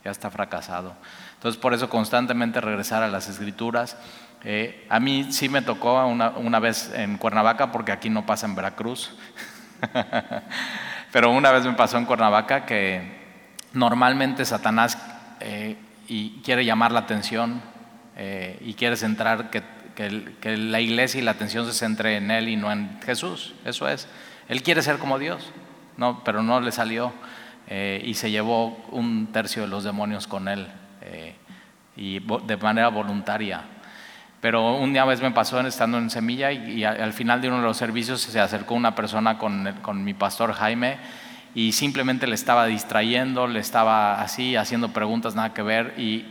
[0.04, 0.94] ya está fracasado.
[1.34, 3.98] Entonces por eso constantemente regresar a las escrituras.
[4.42, 8.54] Eh, a mí sí me tocó una, vez en Cuernavaca, porque aquí no pasa en
[8.54, 9.14] Veracruz,
[11.12, 13.16] pero una vez me pasó en Cuernavaca que
[13.72, 14.98] normalmente Satanás
[15.40, 15.76] eh,
[16.08, 17.62] y quiere llamar la atención
[18.16, 19.62] eh, y quiere centrar que,
[19.94, 23.54] que la iglesia y la atención se centre en él y no en Jesús.
[23.64, 24.08] Eso es.
[24.48, 25.52] Él quiere ser como Dios,
[25.96, 27.12] no, pero no le salió.
[27.68, 30.68] Eh, y se llevó un tercio de los demonios con él
[31.02, 31.34] eh,
[31.96, 33.64] y de manera voluntaria.
[34.40, 37.64] Pero un día vez me pasó estando en Semilla y, al final de uno de
[37.64, 40.98] los servicios se acercó una persona con, con mi pastor Jaime
[41.54, 46.26] y simplemente le estaba distrayendo, le estaba así haciendo preguntas nada que ver y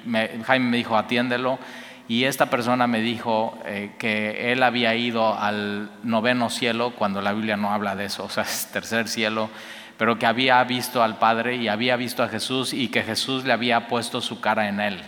[0.45, 1.57] Jaime me dijo atiéndelo
[2.07, 7.33] y esta persona me dijo eh, que él había ido al noveno cielo cuando la
[7.33, 9.49] Biblia no habla de eso, o sea, es tercer cielo
[9.97, 13.53] pero que había visto al Padre y había visto a Jesús y que Jesús le
[13.53, 15.01] había puesto su cara en él.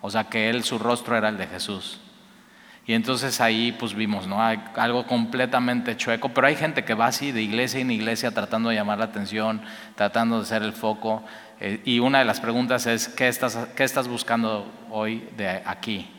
[0.00, 2.00] O sea, que él, su rostro era el de Jesús.
[2.86, 4.42] Y entonces ahí pues vimos, ¿no?
[4.42, 8.74] algo completamente chueco, pero hay gente que va así de iglesia en iglesia tratando de
[8.74, 9.62] llamar la atención,
[9.94, 11.22] tratando de ser el foco.
[11.60, 16.10] Eh, y una de las preguntas es, ¿qué estás, ¿qué estás buscando hoy de aquí?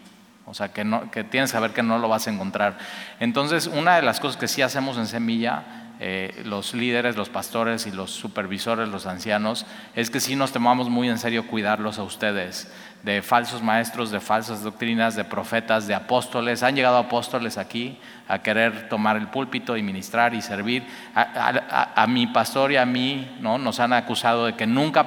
[0.47, 2.77] O sea, que, no, que tienes que saber que no lo vas a encontrar.
[3.19, 7.87] Entonces, una de las cosas que sí hacemos en Semilla eh, los líderes, los pastores
[7.87, 12.03] y los supervisores, los ancianos, es que sí nos tomamos muy en serio cuidarlos a
[12.03, 12.71] ustedes
[13.05, 16.63] de falsos maestros, de falsas doctrinas, de profetas, de apóstoles.
[16.63, 20.83] Han llegado apóstoles aquí a querer tomar el púlpito y ministrar y servir.
[21.13, 23.59] A, mi pastor y a mí ¿no?
[23.59, 25.05] nos han acusado de que nunca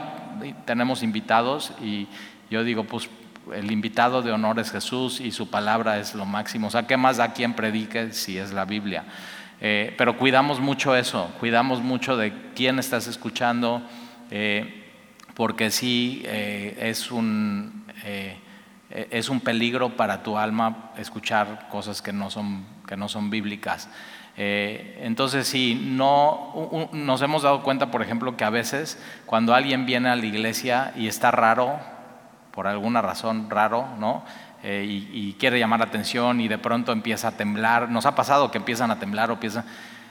[0.65, 2.07] tenemos invitados y
[2.51, 3.11] yo digo, pues
[3.53, 6.69] el invitado de honor es Jesús y su palabra es lo máximo.
[6.69, 9.05] O sea, ¿qué más da quien predique si es la Biblia?
[9.61, 13.83] Eh, pero cuidamos mucho eso, cuidamos mucho de quién estás escuchando,
[14.31, 14.85] eh,
[15.35, 17.85] porque sí eh, es, un,
[18.91, 23.89] es un peligro para tu alma escuchar cosas que no son, que no son bíblicas.
[24.37, 30.09] entonces, sí, no, nos hemos dado cuenta, por ejemplo, que a veces cuando alguien viene
[30.09, 31.79] a la iglesia y está raro,
[32.53, 34.25] por alguna razón raro, ¿no?
[34.63, 37.91] Eh, y, quiere llamar la atención y de pronto empieza a temblar.
[37.91, 39.65] Nos ha pasado que empiezan a temblar o empiezan...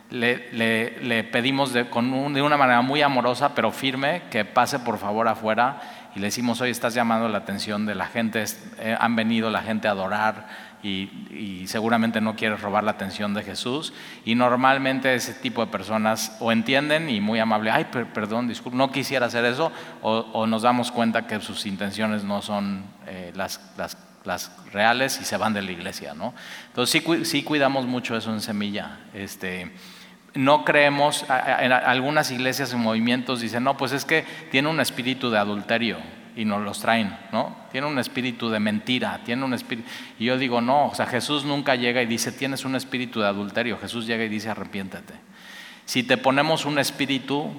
[0.10, 4.98] Le, le, pedimos de, con de una manera muy amorosa pero firme que pase por
[5.00, 5.82] favor afuera
[6.16, 8.44] y le decimos, hoy estás llamando la atención de la gente,
[8.80, 10.48] eh, han venido la gente a adorar
[10.82, 13.94] y, seguramente no quieres robar la atención de Jesús.
[14.26, 18.92] Y normalmente ese tipo de personas o entienden y muy amable, ay, perdón, disculpe, no
[18.92, 23.96] quisiera hacer eso, o, nos damos cuenta que sus intenciones no son eh, las, las
[24.28, 26.36] las reales y se van de la iglesia, ¿no?
[26.68, 29.00] Entonces sí, cuidamos mucho eso en Semilla.
[29.14, 29.72] Este,
[30.36, 31.26] no creemos,
[31.60, 35.98] en algunas iglesias y movimientos dicen, no, pues es que tiene un espíritu de adulterio
[36.36, 37.56] y nos los traen, ¿no?
[37.72, 39.90] Tiene un espíritu de mentira, tiene un espíritu...
[40.20, 43.28] Y yo digo, no, o sea, Jesús nunca llega y dice, tienes un espíritu de
[43.28, 45.16] adulterio, Jesús llega y dice, arrepiéntete.
[45.86, 47.50] Si te ponemos un espíritu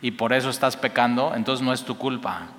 [0.00, 2.50] y por eso estás pecando, entonces no es tu culpa,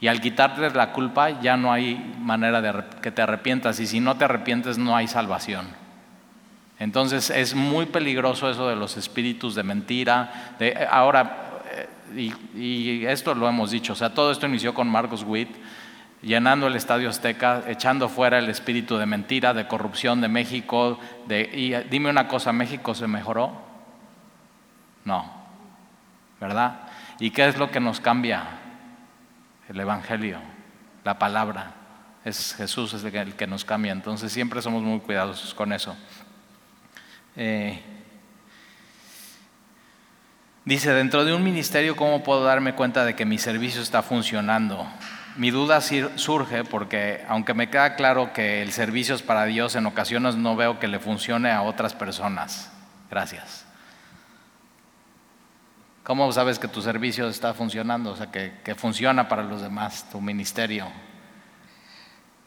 [0.00, 4.00] y al quitarte la culpa ya no hay manera de que te arrepientas y si
[4.00, 5.66] no te arrepientes no hay salvación.
[6.78, 10.54] Entonces es muy peligroso eso de los espíritus de mentira.
[10.60, 11.62] De, ahora,
[12.14, 15.50] eh, y, esto lo hemos dicho, o sea, todo esto inició con Marcos Witt,
[16.22, 21.00] llenando el Estadio Azteca, echando fuera el espíritu de mentira, de corrupción de México.
[21.26, 23.52] De, y dime una cosa, ¿México se mejoró?
[25.04, 25.32] No,
[26.40, 26.82] ¿verdad?
[27.18, 28.57] ¿Y qué es lo que nos cambia?
[29.68, 30.38] El Evangelio,
[31.04, 31.74] la palabra.
[32.24, 33.92] Es Jesús es el que nos cambia.
[33.92, 35.96] Entonces siempre somos muy cuidadosos con eso.
[37.36, 37.80] Eh,
[40.64, 44.86] dice, dentro de un ministerio, ¿cómo puedo darme cuenta de que mi servicio está funcionando?
[45.36, 49.86] Mi duda surge porque aunque me queda claro que el servicio es para Dios, en
[49.86, 52.72] ocasiones no veo que le funcione a otras personas.
[53.08, 53.67] Gracias.
[56.08, 58.12] ¿Cómo sabes que tu servicio está funcionando?
[58.12, 60.86] O sea, que, que funciona para los demás, tu ministerio.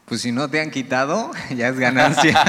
[0.04, 2.42] Pues si no te han quitado, ya es ganancia.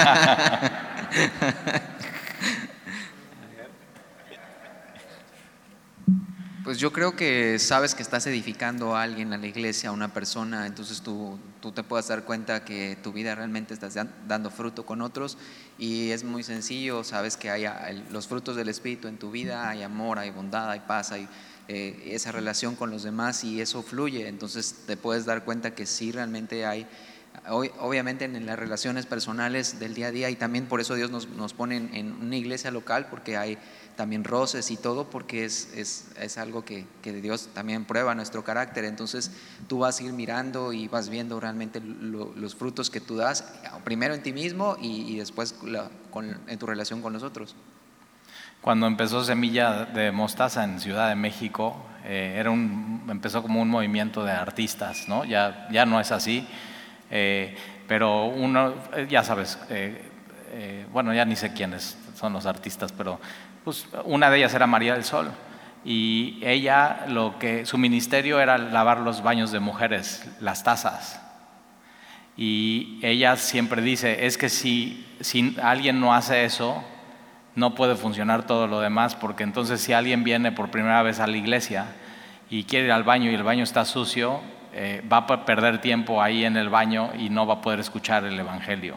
[6.64, 10.16] Pues yo creo que sabes que estás edificando a alguien, a la iglesia, a una
[10.16, 13.96] persona, entonces tú, tú te puedes dar cuenta que tu vida realmente estás
[14.28, 15.38] dando fruto con otros
[15.80, 19.82] y es muy sencillo, sabes que hay los frutos del Espíritu en tu vida, hay
[19.82, 21.26] amor, hay bondad, hay paz, hay
[21.70, 25.86] eh, esa relación con los demás y eso fluye, entonces te puedes dar cuenta que
[25.86, 26.86] sí realmente hay
[27.48, 31.30] obviamente en las relaciones personales del día a día y también por eso Dios nos,
[31.30, 33.58] nos pone en una iglesia local porque hay
[33.96, 38.44] también roces y todo, porque es, es, es algo que, que, Dios también prueba nuestro
[38.44, 38.86] carácter.
[38.86, 39.32] Entonces
[39.68, 43.46] tú vas a ir mirando y vas viendo realmente los frutos que tú das,
[43.84, 45.56] primero en ti mismo y, después
[46.12, 47.56] con, en tu relación con los otros.
[48.62, 51.76] Cuando empezó Semilla de Mostaza en Ciudad de México,
[52.06, 55.26] eh, era un, empezó como un movimiento de artistas, ¿no?
[55.26, 56.48] Ya, ya no es así,
[57.10, 59.58] eh, pero uno, eh, ya sabes,
[60.92, 63.20] bueno, ya ni sé quiénes son los artistas, pero
[63.64, 65.32] pues una de ellas era María del Sol
[65.86, 71.20] y ella lo que su ministerio era lavar los baños de mujeres, las tazas.
[72.36, 76.84] Y ella siempre dice, es que si, si alguien no hace eso,
[77.56, 81.28] no puede funcionar todo lo demás, porque entonces si alguien viene por primera vez a
[81.28, 81.86] la iglesia
[82.50, 84.42] y quiere ir al baño y el baño está sucio,
[84.74, 88.24] eh, va a perder tiempo ahí en el baño y no va a poder escuchar
[88.24, 88.96] el Evangelio.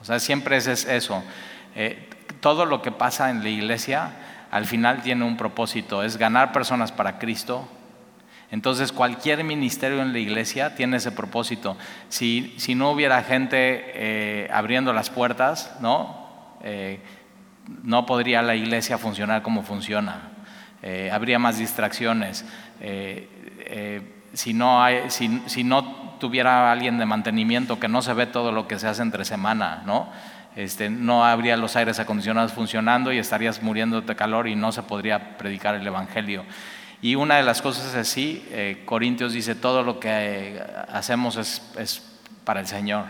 [0.00, 1.24] O sea, siempre es eso.
[1.74, 2.08] Eh,
[2.40, 4.10] todo lo que pasa en la iglesia
[4.50, 7.68] al final tiene un propósito, es ganar personas para Cristo.
[8.50, 11.76] Entonces cualquier ministerio en la iglesia tiene ese propósito.
[12.08, 13.56] Si, si no hubiera gente
[13.94, 16.26] eh, abriendo las puertas, ¿no?
[16.62, 17.00] Eh,
[17.82, 20.30] no podría la iglesia funcionar como funciona.
[21.12, 22.46] Habría más distracciones.
[24.32, 28.52] si, no hay, si, si no tuviera alguien de mantenimiento que no se ve todo
[28.52, 30.08] lo que se hace entre semana, ¿no?
[30.58, 34.82] Este, no habría los aires acondicionados funcionando y estarías muriendo de calor y no se
[34.82, 36.44] podría predicar el Evangelio.
[37.00, 41.36] Y una de las cosas es así, eh, Corintios dice, todo lo que eh, hacemos
[41.36, 42.02] es,
[42.42, 43.04] para el Señor.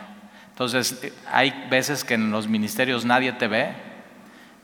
[0.51, 3.73] Entonces, eh, hay veces que en los ministerios nadie te ve,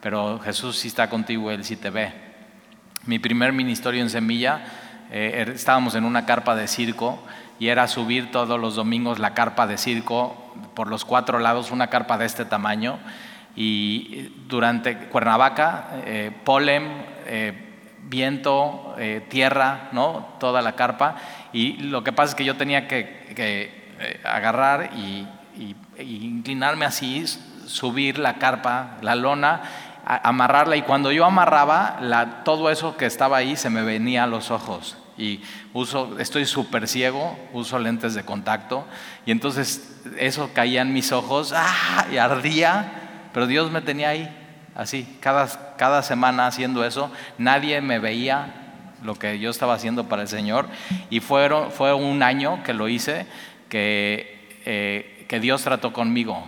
[0.02, 2.12] pero Jesús sí está contigo, Él sí te ve.
[3.06, 4.60] Mi primer ministerio en Semilla,
[5.10, 7.18] er, estábamos en una carpa de circo
[7.58, 10.43] y era subir todos los domingos la carpa de circo
[10.74, 12.98] por los cuatro lados, una carpa de este tamaño.
[13.56, 17.52] Y durante Cuernavaca, eh, polen, eh,
[18.02, 20.34] viento, eh, tierra, ¿no?
[20.40, 21.16] toda la carpa.
[21.52, 23.74] Y lo que pasa es que yo tenía que,
[24.24, 25.26] agarrar y,
[25.98, 27.24] inclinarme así,
[27.66, 29.62] subir la carpa, la lona,
[30.04, 30.76] amarrarla.
[30.76, 34.98] Y cuando yo amarraba, todo eso que estaba ahí se me venía a los ojos
[35.16, 35.40] y
[35.72, 38.86] uso, estoy súper ciego, uso lentes de contacto
[39.26, 42.06] y entonces eso caía en mis ojos ¡ah!
[42.12, 44.28] y ardía, pero Dios me tenía ahí,
[44.74, 48.54] así, cada, cada semana haciendo eso, nadie me veía
[49.02, 50.68] lo que yo estaba haciendo para el Señor
[51.10, 53.26] y fueron, fue un año que lo hice,
[53.68, 56.42] que, eh, que Dios trató conmigo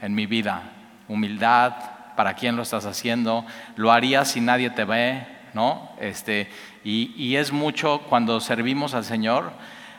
[0.00, 0.72] en mi vida,
[1.08, 1.72] humildad,
[2.16, 5.90] para quién lo estás haciendo, lo harías si nadie te ve, ¿no?
[6.00, 6.48] Este,
[6.84, 9.52] y, es mucho cuando servimos al Señor,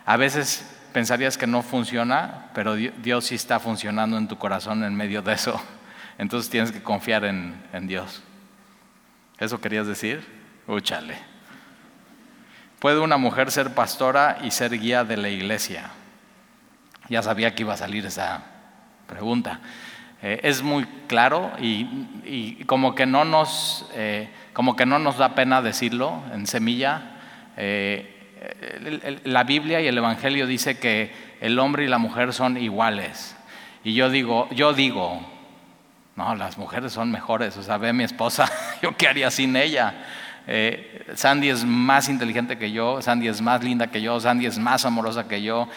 [0.06, 4.96] a veces pensarías que no funciona, pero Dios sí está funcionando en tu corazón en
[4.96, 5.60] medio de eso.
[6.18, 8.22] Entonces tienes que confiar en, Dios.
[9.40, 10.26] ¿Eso querías decir?
[10.68, 11.18] Úchale.
[12.80, 15.90] ¿Puede una mujer ser pastora y ser guía de la iglesia?
[17.10, 18.44] Ya sabía que iba a salir esa
[19.08, 19.60] pregunta.
[20.22, 25.36] Eh, es muy claro y, como, que no nos, eh, como que no nos da
[25.36, 27.02] pena decirlo en semilla.
[27.58, 33.36] Eh, la Biblia y el Evangelio dice que el hombre y la mujer son iguales.
[33.84, 35.22] Y yo digo, yo digo,
[36.16, 37.58] no, las mujeres son mejores.
[37.58, 38.50] O sea, ve a mi esposa,
[38.82, 40.06] yo qué haría sin ella.
[40.46, 44.60] Eh, Sandy es más inteligente que yo, Sandy es más linda que yo, Sandy es
[44.60, 45.70] más amorosa que yo.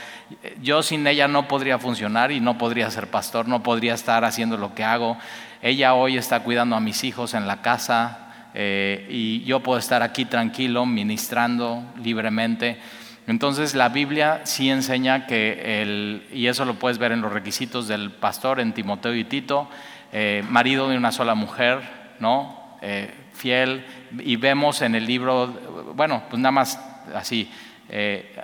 [0.61, 4.57] Yo sin ella no podría funcionar y no podría ser pastor, no podría estar haciendo
[4.57, 5.16] lo que hago.
[5.62, 8.26] Ella hoy está cuidando a mis hijos en la casa
[8.59, 12.79] eh, y yo puedo estar aquí tranquilo, ministrando libremente.
[13.27, 17.87] Entonces la Biblia sí enseña que, el, y eso lo puedes ver en los requisitos
[17.87, 19.69] del pastor en Timoteo y Tito,
[20.11, 21.83] eh, marido de una sola mujer,
[22.19, 22.79] ¿no?
[22.81, 23.85] Eh, fiel,
[24.21, 25.49] y vemos en el libro,
[25.95, 26.81] bueno, pues nada más
[27.15, 27.51] así,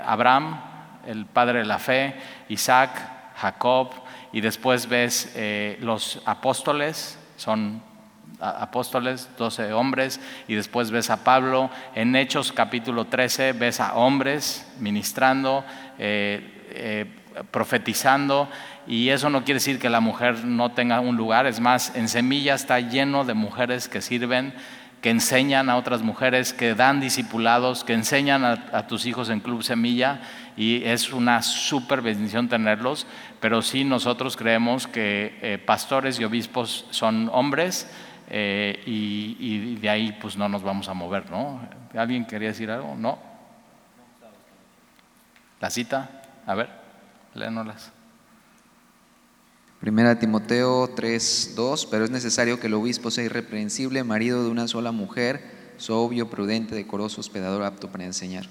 [0.05, 0.61] Abraham,
[1.07, 2.17] el padre de la fe,
[2.51, 3.95] Isaac, Jacob,
[4.31, 5.35] y después ves
[5.81, 7.83] los apóstoles, son
[8.43, 11.71] apóstoles, 12 hombres, y después ves a Pablo.
[11.95, 15.65] En Hechos capítulo 13 ves a hombres ministrando,
[15.99, 17.07] eh, eh,
[17.51, 18.49] profetizando,
[18.87, 22.09] y eso no quiere decir que la mujer no tenga un lugar, es más, en
[22.09, 24.53] Semilla está lleno de mujeres que sirven
[25.03, 29.65] que enseñan a otras mujeres, que dan discipulados, que enseñan a, tus hijos en Club
[29.65, 30.21] Semilla
[30.57, 33.09] y es una súper bendición tenerlos,
[33.41, 37.91] pero sí nosotros creemos que eh, pastores y obispos son hombres
[38.29, 41.61] eh, y, de ahí pues no nos vamos a mover, ¿no?
[41.95, 42.95] ¿Alguien quería decir algo?
[42.97, 43.19] ¿No?
[45.61, 46.23] ¿La cita?
[46.47, 46.69] A ver,
[47.35, 47.93] léenolas.
[49.81, 54.69] Primera Timoteo 3, 2, pero es necesario que el obispo sea irreprensible, marido de una
[54.69, 55.43] sola mujer,
[55.77, 58.47] sobrio, prudente, decoroso, hospedador, apto para enseñar.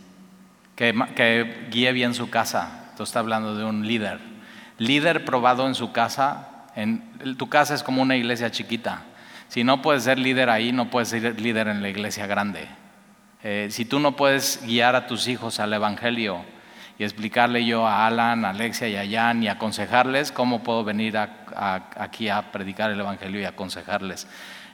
[0.75, 2.91] Que, que guíe bien su casa.
[2.97, 4.19] Tú estás hablando de un líder.
[4.77, 6.67] Líder probado en su casa.
[6.75, 9.03] En, tu casa es como una iglesia chiquita.
[9.51, 12.69] Si no puedes ser líder ahí, no puedes ser líder en la iglesia grande.
[13.43, 16.45] Eh, si tú no puedes guiar a tus hijos al Evangelio
[16.97, 21.17] y explicarle yo a Alan, a Alexia y a Jan y aconsejarles, ¿cómo puedo venir
[21.17, 24.25] aquí a predicar el Evangelio y aconsejarles?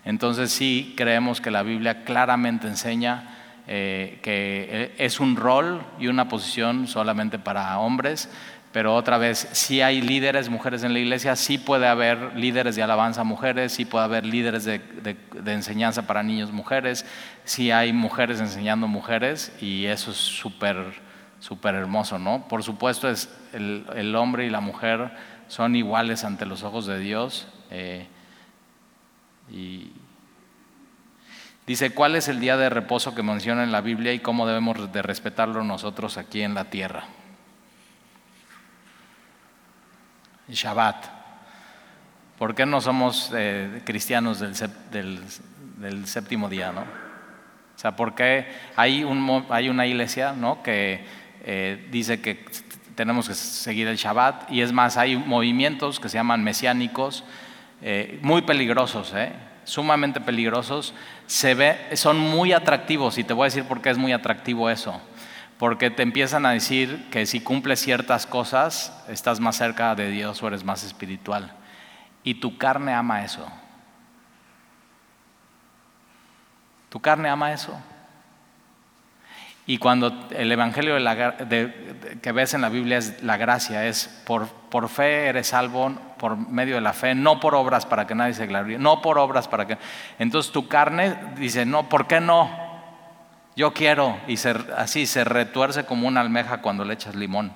[0.05, 6.29] Entonces sí creemos que la Biblia claramente enseña eh, que es un rol y una
[6.29, 8.29] posición solamente para hombres,
[8.71, 12.83] pero otra vez, si hay líderes mujeres en la iglesia, sí puede haber líderes de
[12.83, 14.81] alabanza mujeres, sí puede haber líderes de,
[15.45, 17.05] enseñanza para niños mujeres,
[17.45, 20.77] sí hay mujeres enseñando mujeres y eso es súper,
[21.39, 22.47] súper hermoso, ¿no?
[22.47, 25.11] Por supuesto, es el, hombre y la mujer
[25.47, 27.47] son iguales ante los ojos de Dios.
[27.71, 28.05] Eh,
[29.49, 29.93] y
[31.65, 34.91] dice, ¿cuál es el día de reposo que menciona en la Biblia y cómo debemos
[34.91, 37.05] de respetarlo nosotros aquí en la tierra?
[40.49, 41.05] Shabbat.
[42.37, 46.71] ¿Por qué no somos eh, cristianos del, séptimo día?
[46.71, 46.81] ¿no?
[46.81, 50.61] O sea, ¿por qué hay, un, hay una iglesia ¿no?
[50.63, 51.03] que
[51.43, 52.45] eh, dice que
[52.95, 54.51] tenemos que seguir el Shabbat?
[54.51, 57.23] Y es más, hay movimientos que se llaman mesiánicos,
[57.81, 59.13] eh, muy peligrosos,
[59.63, 60.93] sumamente peligrosos.
[61.25, 64.69] Se ve, son muy atractivos y te voy a decir por qué es muy atractivo
[64.69, 65.01] eso
[65.57, 70.41] porque te empiezan a decir que si cumples ciertas cosas, estás más cerca de Dios
[70.43, 71.53] o eres más espiritual.
[72.23, 73.47] Y tu carne ama eso.
[76.89, 77.77] Tu carne ama eso.
[79.65, 80.95] Y cuando el Evangelio
[82.21, 86.37] que ves en la Biblia es la gracia, es por, por, fe eres salvo, por
[86.37, 89.49] medio de la fe, no por obras para que nadie se gloríe, no por obras
[89.49, 89.77] para que...
[90.19, 92.66] Entonces tu carne dice, no, ¿por qué no?
[93.57, 94.35] Yo quiero, y
[94.77, 97.51] así se retuerce como una almeja cuando le echas limón.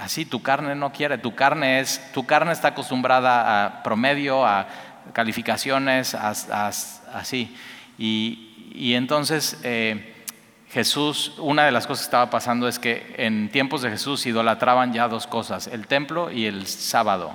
[0.00, 4.66] Así tu carne no quiere, tu carne es, tu carne está acostumbrada a promedio, a
[5.12, 7.56] calificaciones, así.
[7.96, 10.24] Y, entonces eh,
[10.70, 14.92] Jesús, una de las cosas que estaba pasando es que en tiempos de Jesús idolatraban
[14.92, 17.30] ya dos cosas, el templo y el sábado.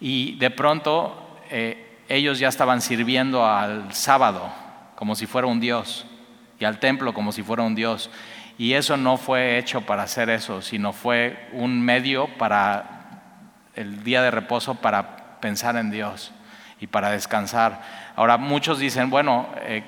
[0.00, 4.52] Y de pronto eh, ellos ya estaban sirviendo al sábado
[4.96, 6.04] como si fuera un Dios
[6.62, 8.08] y al templo como si fuera un Dios.
[8.56, 13.18] Y eso no fue hecho para hacer eso, sino fue un medio para
[13.74, 16.30] el día de reposo para pensar en Dios
[16.78, 17.82] y para descansar.
[18.14, 19.82] Ahora muchos dicen, bueno, eh,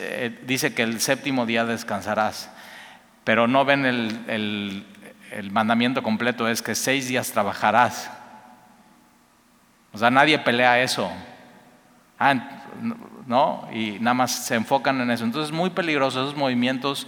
[0.00, 2.50] eh, dice que el séptimo día descansarás,
[3.22, 4.84] pero no ven el,
[5.30, 8.10] el mandamiento completo, es que seis días trabajarás.
[9.92, 11.08] O sea, nadie pelea eso.
[12.18, 12.64] Ah,
[13.26, 13.68] ¿no?
[13.72, 15.24] Y nada más se enfocan en eso.
[15.24, 17.06] Entonces es muy peligroso, esos movimientos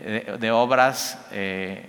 [0.00, 1.86] eh, de, obras eh,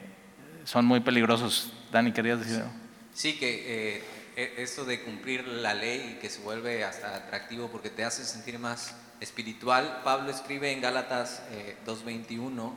[0.63, 1.73] son muy peligrosos.
[1.91, 2.71] Dani, ¿querías decir algo?
[3.13, 4.03] Sí, que eh,
[4.35, 8.59] e, esto de cumplir la ley que se vuelve hasta atractivo porque te hace sentir
[8.59, 10.01] más espiritual.
[10.03, 11.43] Pablo escribe en Gálatas
[11.85, 12.71] 2.21,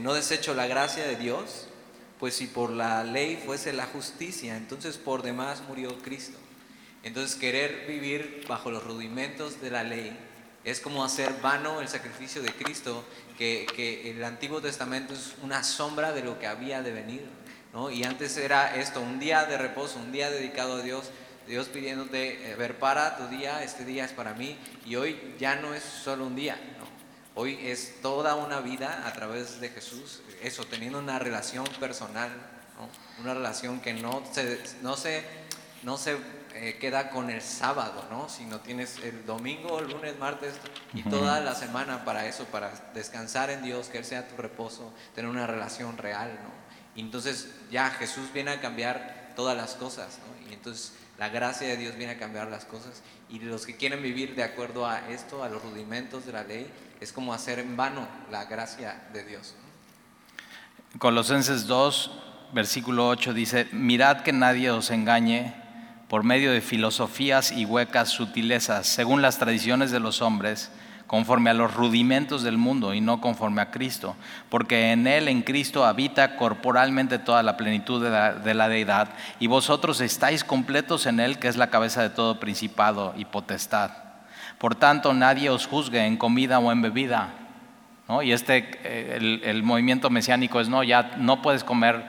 [0.00, 1.68] no desecho la gracia de Dios,
[2.18, 6.38] pues si por la ley fuese la justicia, entonces por demás murió Cristo.
[7.02, 10.18] Entonces querer vivir bajo los rudimentos de la ley
[10.64, 13.04] Es como hacer vano el sacrificio de Cristo,
[13.38, 17.26] que, que el Antiguo Testamento es una sombra de lo que había de venir.
[17.72, 17.90] ¿no?
[17.90, 21.10] Y antes era esto, un día de reposo, un día dedicado a Dios,
[21.46, 25.56] Dios pidiéndote, eh, ver, para tu día, este día es para mí, y hoy ya
[25.56, 26.58] no es solo un día,
[27.34, 32.30] hoy es toda una vida a través de Jesús, eso, teniendo una relación personal,
[33.20, 35.24] una relación que no se, no se,
[35.82, 36.16] no se
[36.62, 38.28] eh, queda con el sábado, ¿no?
[38.28, 40.54] sino tienes el domingo, el lunes, martes
[40.92, 44.92] y toda la semana para eso, para descansar en Dios, que Él sea tu reposo,
[45.14, 46.38] tener una relación real.
[46.42, 46.50] ¿no?
[46.94, 50.50] Y entonces ya Jesús viene a cambiar todas las cosas, ¿no?
[50.50, 53.02] y entonces la gracia de Dios viene a cambiar las cosas.
[53.30, 56.70] Y los que quieren vivir de acuerdo a esto, a los rudimentos de la ley,
[57.00, 59.54] es como hacer en vano la gracia de Dios.
[60.98, 62.10] Colosenses 2,
[62.52, 65.59] versículo 8 dice, mirad que nadie os engañe
[66.10, 70.72] por medio de filosofías y huecas sutilezas, según las tradiciones de los hombres,
[71.06, 74.16] conforme a los rudimentos del mundo y no conforme a Cristo,
[74.48, 79.10] porque en Él, en Cristo, habita corporalmente toda la plenitud de la, de la, deidad,
[79.38, 83.92] y vosotros estáis completos en Él, que es la cabeza de todo principado y potestad.
[84.58, 87.34] Por tanto, nadie os juzgue en comida o en bebida.
[88.08, 88.20] ¿no?
[88.20, 92.04] Y este, eh, el, el movimiento mesiánico es, no, ya no puedes comer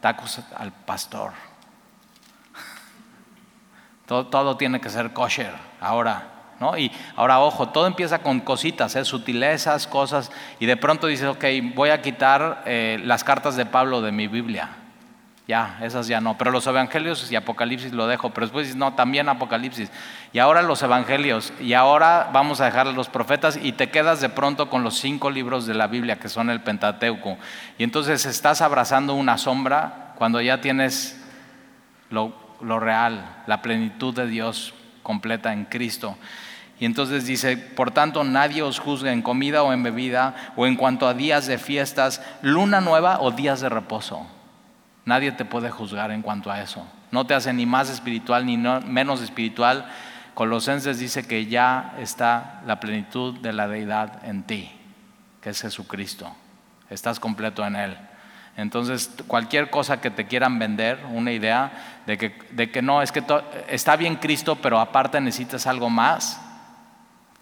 [0.00, 1.45] tacos al pastor.
[4.06, 6.32] Todo, tiene que ser kosher ahora.
[6.58, 6.78] ¿No?
[6.78, 9.04] Y ahora, ojo, todo empieza con cositas, ¿eh?
[9.04, 11.44] sutilezas, cosas, y de pronto dices, ok,
[11.74, 14.70] voy a quitar eh, las cartas de Pablo de mi Biblia.
[15.48, 16.36] Ya, esas ya no.
[16.36, 18.30] Pero los evangelios y Apocalipsis lo dejo.
[18.30, 19.92] Pero después no, también Apocalipsis.
[20.32, 21.52] Y ahora los evangelios.
[21.60, 25.30] Y ahora vamos a dejar los profetas y te quedas de pronto con los cinco
[25.30, 27.36] libros de la Biblia que son el Pentateuco.
[27.78, 31.22] Y entonces estás abrazando una sombra cuando ya tienes
[32.10, 36.16] lo, lo real, la plenitud de Dios completa en Cristo.
[36.78, 40.76] Y entonces dice, por tanto nadie os juzgue en comida o en bebida o en
[40.76, 44.26] cuanto a días de fiestas, luna nueva o días de reposo.
[45.04, 46.86] Nadie te puede juzgar en cuanto a eso.
[47.10, 49.86] No te hace ni más espiritual ni menos espiritual.
[50.34, 54.70] Colosenses dice que ya está la plenitud de la deidad en ti,
[55.40, 56.34] que es Jesucristo.
[56.90, 57.96] Estás completo en Él.
[58.56, 63.12] Entonces, cualquier cosa que te quieran vender, una idea de que, de que no, es
[63.12, 63.22] que
[63.68, 66.40] está bien Cristo, pero aparte necesitas algo más,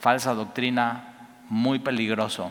[0.01, 1.15] falsa doctrina,
[1.49, 2.51] muy peligroso.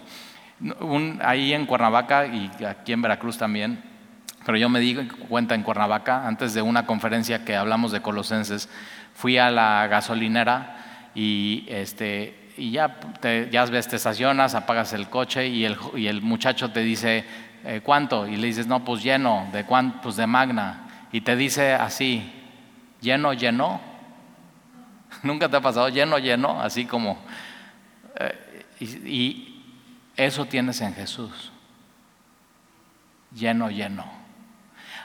[1.21, 3.83] ahí en Cuernavaca y aquí en Veracruz también,
[4.45, 4.95] pero yo me di
[5.27, 8.69] cuenta en Cuernavaca, antes de una conferencia que hablamos de Colosenses,
[9.13, 15.09] fui a la gasolinera y, este, y ya, te, ya ves, te estacionas, apagas el
[15.09, 17.25] coche y el, y el muchacho te dice,
[17.63, 18.27] eh, ¿cuánto?
[18.27, 20.01] Y le dices, no, pues lleno, ¿de cuánto?
[20.01, 21.07] Pues de magna.
[21.11, 22.31] Y te dice así,
[23.01, 23.79] lleno, lleno.
[25.23, 26.61] ¿Nunca te ha pasado lleno, lleno?
[26.61, 27.17] Así como...
[28.19, 29.65] Eh, y, y
[30.17, 31.51] eso tienes en Jesús.
[33.33, 34.05] Lleno, lleno.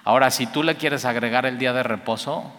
[0.05, 2.53] Ahora, si tú le quieres agregar el día de reposo,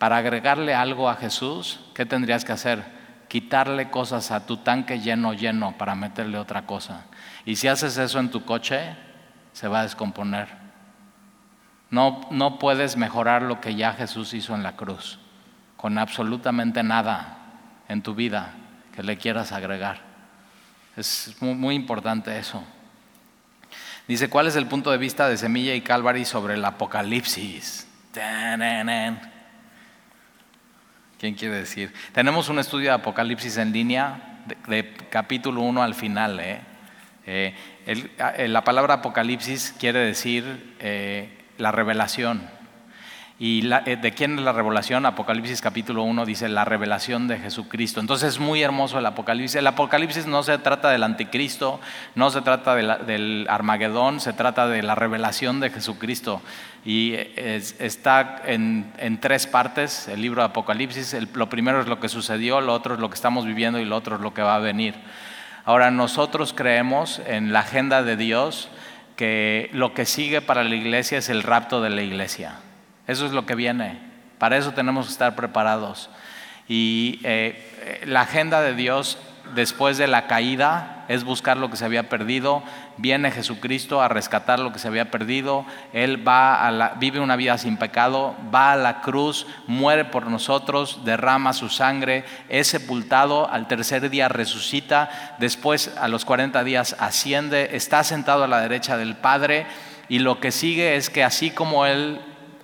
[0.00, 2.82] para agregarle algo a Jesús, ¿qué tendrías que hacer?
[3.28, 7.04] Quitarle cosas a tu tanque lleno, lleno, para meterle otra cosa.
[7.44, 8.96] Y si haces eso en tu coche,
[9.52, 10.48] se va a descomponer.
[11.90, 15.18] No, no puedes mejorar lo que ya Jesús hizo en la cruz,
[15.76, 17.38] con absolutamente nada
[17.88, 18.54] en tu vida
[18.94, 20.00] que le quieras agregar.
[20.96, 22.62] Es muy, importante eso.
[24.06, 27.86] Dice, ¿cuál es el punto de vista de Semilla y Calvary sobre el Apocalipsis?
[31.18, 31.92] ¿Quién quiere decir?
[32.12, 36.40] Tenemos un estudio de Apocalipsis en línea, de, capítulo 1 al final.
[36.40, 36.60] ¿eh?
[37.32, 37.54] Eh,
[38.48, 41.28] la palabra Apocalipsis quiere decir eh,
[41.58, 42.42] la revelación.
[43.38, 45.06] ¿Y eh, de quién es la revelación?
[45.06, 48.00] Apocalipsis capítulo 1 dice la revelación de Jesucristo.
[48.00, 49.54] Entonces es muy hermoso el Apocalipsis.
[49.54, 51.80] El Apocalipsis no se trata del anticristo,
[52.16, 56.42] no se trata del Armagedón, se trata de la revelación de Jesucristo.
[56.84, 61.16] Y está en, tres partes el libro de Apocalipsis.
[61.34, 63.94] lo primero es lo que sucedió, lo otro es lo que estamos viviendo y lo
[63.94, 64.96] otro es lo que va a venir.
[65.64, 68.68] Ahora nosotros creemos en la agenda de Dios
[69.16, 72.54] que lo que sigue para la iglesia es el rapto de la iglesia.
[73.06, 73.98] Eso es lo que viene.
[74.38, 76.08] Para eso tenemos que estar preparados.
[76.68, 79.18] Y eh, la agenda de Dios
[79.54, 82.62] después de la caída es buscar lo que se había perdido.
[82.96, 85.66] Viene Jesucristo a rescatar lo que se había perdido.
[85.92, 90.28] Él va a la, vive una vida sin pecado, va a la cruz, muere por
[90.28, 96.94] nosotros, derrama su sangre, es sepultado, al tercer día resucita, después a los 40 días
[96.98, 99.66] asciende, está sentado a la derecha del Padre
[100.08, 102.20] y lo que sigue es que así como Él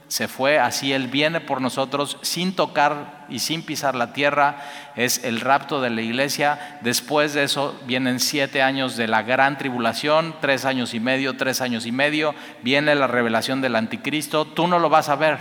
[0.09, 4.57] se fue, así Él viene por nosotros sin tocar y sin pisar la tierra,
[4.95, 6.79] es el rapto de la iglesia.
[6.83, 11.61] Después de eso vienen siete años de la gran tribulación, tres años y medio, tres
[11.61, 15.39] años y medio, viene la revelación del anticristo, tú no lo vas a ver.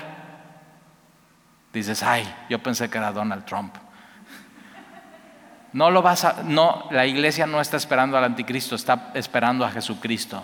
[1.74, 3.76] Dices, ay, yo pensé que era Donald Trump.
[5.74, 9.72] No lo vas a, no, la iglesia no está esperando al anticristo, está esperando a
[9.72, 10.42] Jesucristo.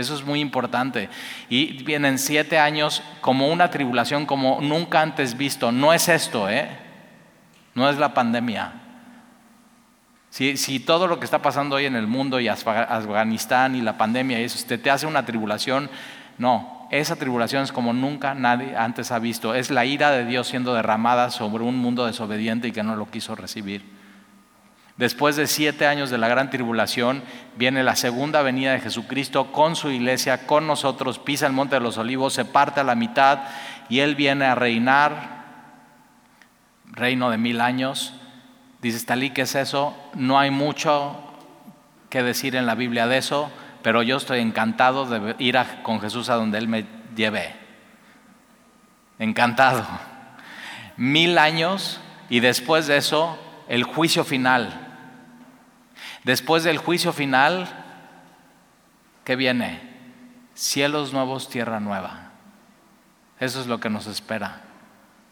[0.00, 1.08] Eso es muy importante.
[1.48, 5.70] Y vienen siete años como una tribulación como nunca antes visto.
[5.70, 6.68] No es esto, ¿eh?
[7.74, 8.72] No es la pandemia.
[10.30, 14.40] Si, todo lo que está pasando hoy en el mundo y Afganistán y la pandemia
[14.40, 15.90] y eso te, te hace una tribulación,
[16.38, 19.54] no, esa tribulación es como nunca nadie antes ha visto.
[19.54, 23.10] Es la ira de Dios siendo derramada sobre un mundo desobediente y que no lo
[23.10, 23.99] quiso recibir.
[25.00, 27.22] Después de siete años de la gran tribulación,
[27.56, 31.80] viene la segunda venida de Jesucristo con su iglesia, con nosotros, pisa el monte de
[31.80, 33.38] los olivos, se parte a la mitad
[33.88, 35.40] y Él viene a reinar,
[36.84, 38.12] reino de mil años.
[38.82, 39.96] Dice Talí, ¿qué es eso?
[40.12, 41.18] No hay mucho
[42.10, 46.28] que decir en la Biblia de eso, pero yo estoy encantado de ir con Jesús
[46.28, 46.84] a donde Él me
[47.16, 47.54] lleve.
[49.18, 49.86] Encantado.
[50.98, 54.88] Mil años y después de eso, el juicio final
[56.24, 57.68] Después del juicio final,
[59.24, 59.80] ¿qué viene?
[60.54, 62.30] Cielos nuevos, tierra nueva.
[63.38, 64.60] Eso es lo que nos espera.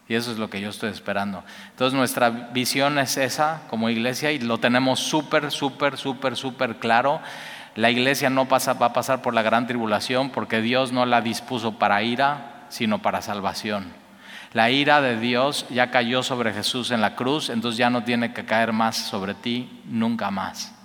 [0.09, 1.45] Y eso es lo que yo estoy esperando.
[1.71, 7.21] Entonces nuestra visión es esa como iglesia y lo tenemos súper, súper, súper, súper claro.
[7.75, 11.21] La iglesia no pasa, va a pasar por la gran tribulación porque Dios no la
[11.21, 13.93] dispuso para ira, sino para salvación.
[14.55, 18.33] La ira de Dios ya cayó sobre Jesús en la cruz, entonces ya no tiene
[18.33, 20.78] que caer más sobre ti nunca más.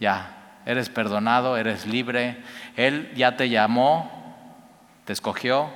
[0.00, 2.42] Ya, eres perdonado, eres libre.
[2.76, 4.10] Él ya te llamó,
[5.04, 5.70] te escogió,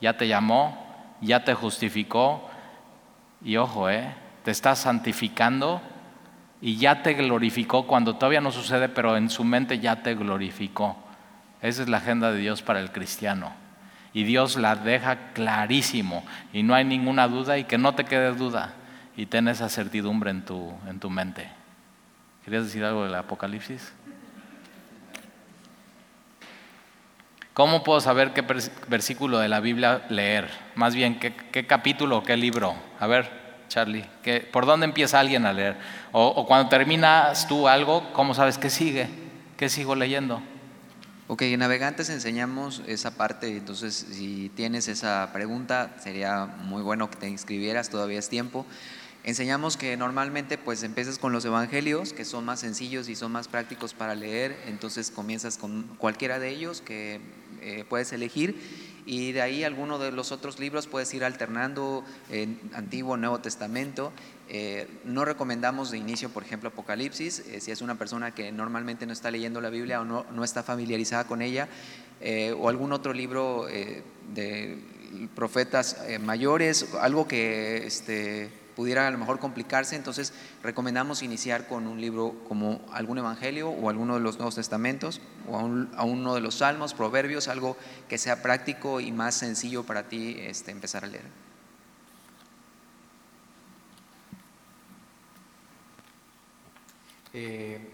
[0.00, 0.76] ya te llamó,
[1.20, 2.48] ya te justificó.
[3.44, 4.14] Y ojo, eh,
[4.44, 5.80] te está santificando
[6.60, 10.96] y ya te glorificó cuando todavía no sucede, pero en su mente ya te glorificó.
[11.62, 13.52] Esa es la agenda de Dios para el cristiano.
[14.12, 18.32] Y Dios la deja clarísimo y no hay ninguna duda y que no te quede
[18.32, 18.74] duda
[19.16, 21.59] y ten esa certidumbre en tu, en tu mente.
[22.44, 23.92] ¿Querías decir algo del Apocalipsis?
[27.52, 28.42] ¿Cómo puedo saber qué
[28.88, 30.48] versículo de la Biblia leer?
[30.76, 32.74] Más bien, ¿qué, capítulo o qué libro?
[32.98, 33.30] A ver,
[33.68, 34.06] Charlie,
[34.50, 35.76] ¿por dónde empieza alguien a leer?
[36.12, 39.08] O, o, cuando terminas tú algo, ¿cómo sabes qué sigue?
[39.58, 40.40] ¿Qué sigo leyendo?
[41.26, 47.16] Ok, en Navegantes enseñamos esa parte, entonces si tienes esa pregunta, sería muy bueno que
[47.16, 48.64] te inscribieras, todavía es tiempo.
[49.22, 53.48] Enseñamos que normalmente pues empiezas con los evangelios, que son más sencillos y son más
[53.48, 57.20] prácticos para leer, entonces comienzas con cualquiera de ellos que
[57.60, 58.56] eh, puedes elegir
[59.04, 62.02] y de ahí alguno de los otros libros puedes ir alternando
[62.72, 64.12] Antiguo, Nuevo Testamento.
[64.48, 69.04] Eh, no recomendamos de inicio, por ejemplo, Apocalipsis, eh, si es una persona que normalmente
[69.04, 71.68] no está leyendo la Biblia o no, no está familiarizada con ella,
[72.58, 74.78] o algún otro libro de
[75.34, 77.86] profetas mayores, algo que...
[77.86, 83.68] Este, pudiera a lo mejor complicarse, entonces recomendamos iniciar con un libro como algún evangelio
[83.68, 87.76] o alguno de los Nuevos Testamentos o a, uno de los Salmos, Proverbios, algo
[88.08, 91.26] que sea práctico y más sencillo para ti este, empezar a leer.
[97.34, 97.86] Eh,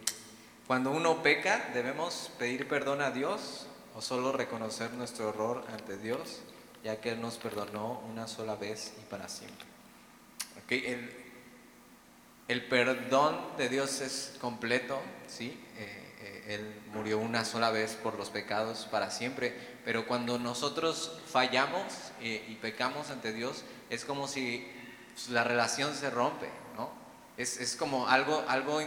[0.68, 3.66] cuando uno peca, ¿debemos pedir perdón a Dios
[3.96, 6.42] o solo reconocer nuestro error ante Dios,
[6.84, 9.65] ya que Él nos perdonó una sola vez y para siempre?
[10.68, 11.12] El,
[12.48, 15.62] el, perdón de Dios es completo, ¿sí?
[15.78, 19.54] Eh, eh, él murió una sola vez por los pecados para siempre,
[19.84, 21.84] pero cuando nosotros fallamos
[22.20, 24.66] eh, y pecamos ante Dios, es como si
[25.30, 26.90] la relación se rompe, ¿no?
[27.36, 28.80] Es, es como algo, algo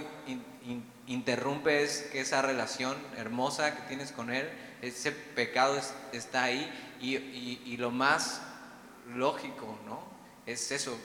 [1.08, 4.50] interrumpe es que esa relación hermosa que tienes con Él,
[4.82, 5.80] ese pecado
[6.12, 6.70] está ahí
[7.00, 8.42] y, y, y lo más
[9.16, 10.04] lógico, ¿no?
[10.46, 10.98] Es eso,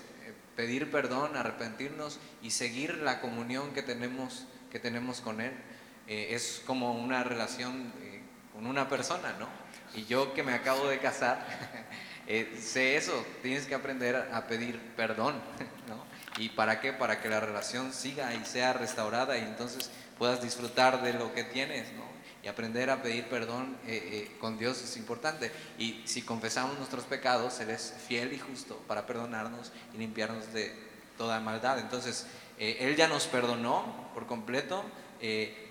[0.56, 5.52] pedir perdón, arrepentirnos y seguir la comunión que tenemos, que tenemos con Él.
[6.06, 8.20] Eh, es como una relación eh,
[8.52, 9.48] con una persona, ¿no?
[9.94, 11.46] Y yo que me acabo de casar,
[12.26, 15.34] eh, sé eso, tienes que aprender a pedir perdón,
[15.88, 16.04] ¿no?
[16.42, 16.92] ¿Y para qué?
[16.92, 21.44] Para que la relación siga y sea restaurada y entonces puedas disfrutar de lo que
[21.44, 22.13] tienes, ¿no?
[22.44, 23.76] Y aprender a pedir perdón
[24.38, 25.50] con Dios es importante.
[25.78, 30.74] Y si confesamos nuestros pecados, Él es fiel y justo para perdonarnos y limpiarnos de
[31.16, 31.78] toda maldad.
[31.78, 32.26] Entonces,
[32.58, 34.84] Él ya nos perdonó por completo,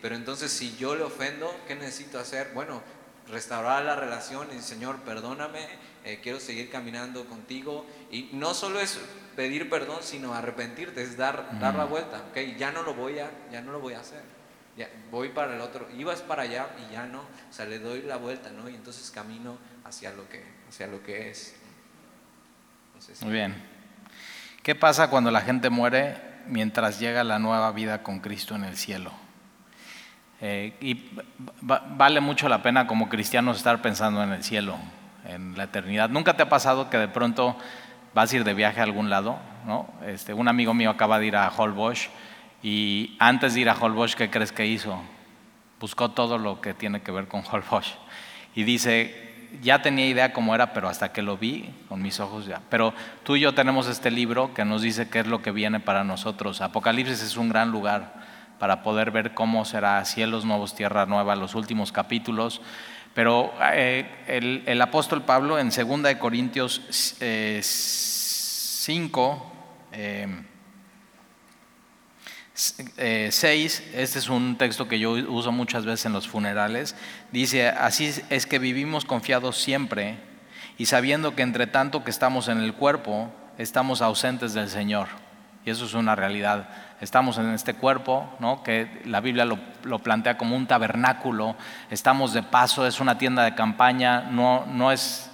[0.01, 2.51] pero entonces si yo le ofendo, ¿qué necesito hacer?
[2.55, 2.81] Bueno,
[3.29, 5.67] restaurar la relación y Señor, perdóname,
[6.05, 7.85] eh, quiero seguir caminando contigo.
[8.11, 8.99] Y no solo es
[9.35, 12.23] pedir perdón, sino arrepentirte, es dar, dar la vuelta.
[12.31, 14.21] Okay, ya no lo voy a, ya no lo voy a hacer.
[15.11, 18.17] Voy para el otro, ibas para allá y ya no, o sea, le doy la
[18.17, 18.67] vuelta, ¿no?
[18.67, 21.55] Y entonces camino hacia lo que, hacia lo que es.
[23.21, 23.55] Muy bien.
[24.63, 26.17] ¿Qué pasa cuando la gente muere
[26.47, 29.11] mientras llega la nueva vida con Cristo en el cielo?
[30.41, 31.11] Eh, y
[31.61, 34.77] vale mucho la pena como cristianos estar pensando en el cielo,
[35.25, 36.09] en la eternidad.
[36.09, 37.55] ¿Nunca te ha pasado que de pronto
[38.13, 39.37] vas a ir de viaje a algún lado?
[39.65, 39.93] ¿no?
[40.05, 42.09] Este, un amigo mío acaba de ir a Holbox
[42.63, 44.97] y antes de ir a Holbox, ¿qué crees que hizo?
[45.81, 47.95] Buscó todo lo que tiene que ver con Holbox.
[48.55, 52.45] Y dice, ya tenía idea cómo era, pero hasta que lo vi con mis ojos
[52.45, 52.61] ya.
[52.69, 52.93] Pero
[53.23, 56.05] tú y yo tenemos este libro que nos dice qué es lo que viene para
[56.05, 56.61] nosotros.
[56.61, 58.13] Apocalipsis es un gran lugar
[58.59, 62.61] para poder ver cómo será cielos nuevos, tierra nueva, los últimos capítulos.
[63.13, 69.51] Pero eh, el, apóstol Pablo en 2 de Corintios 5,
[69.91, 70.45] eh,
[72.53, 73.29] 6, eh,
[73.95, 76.95] este es un texto que yo uso muchas veces en los funerales,
[77.31, 80.17] dice, así es que vivimos confiados siempre
[80.77, 85.07] y sabiendo que entre tanto que estamos en el cuerpo, estamos ausentes del Señor.
[85.65, 86.67] Y eso es una realidad
[87.01, 88.29] estamos en este cuerpo,
[88.63, 91.55] que la Biblia lo, plantea como un tabernáculo,
[91.89, 95.31] estamos de paso, es una tienda de campaña, no, no, es,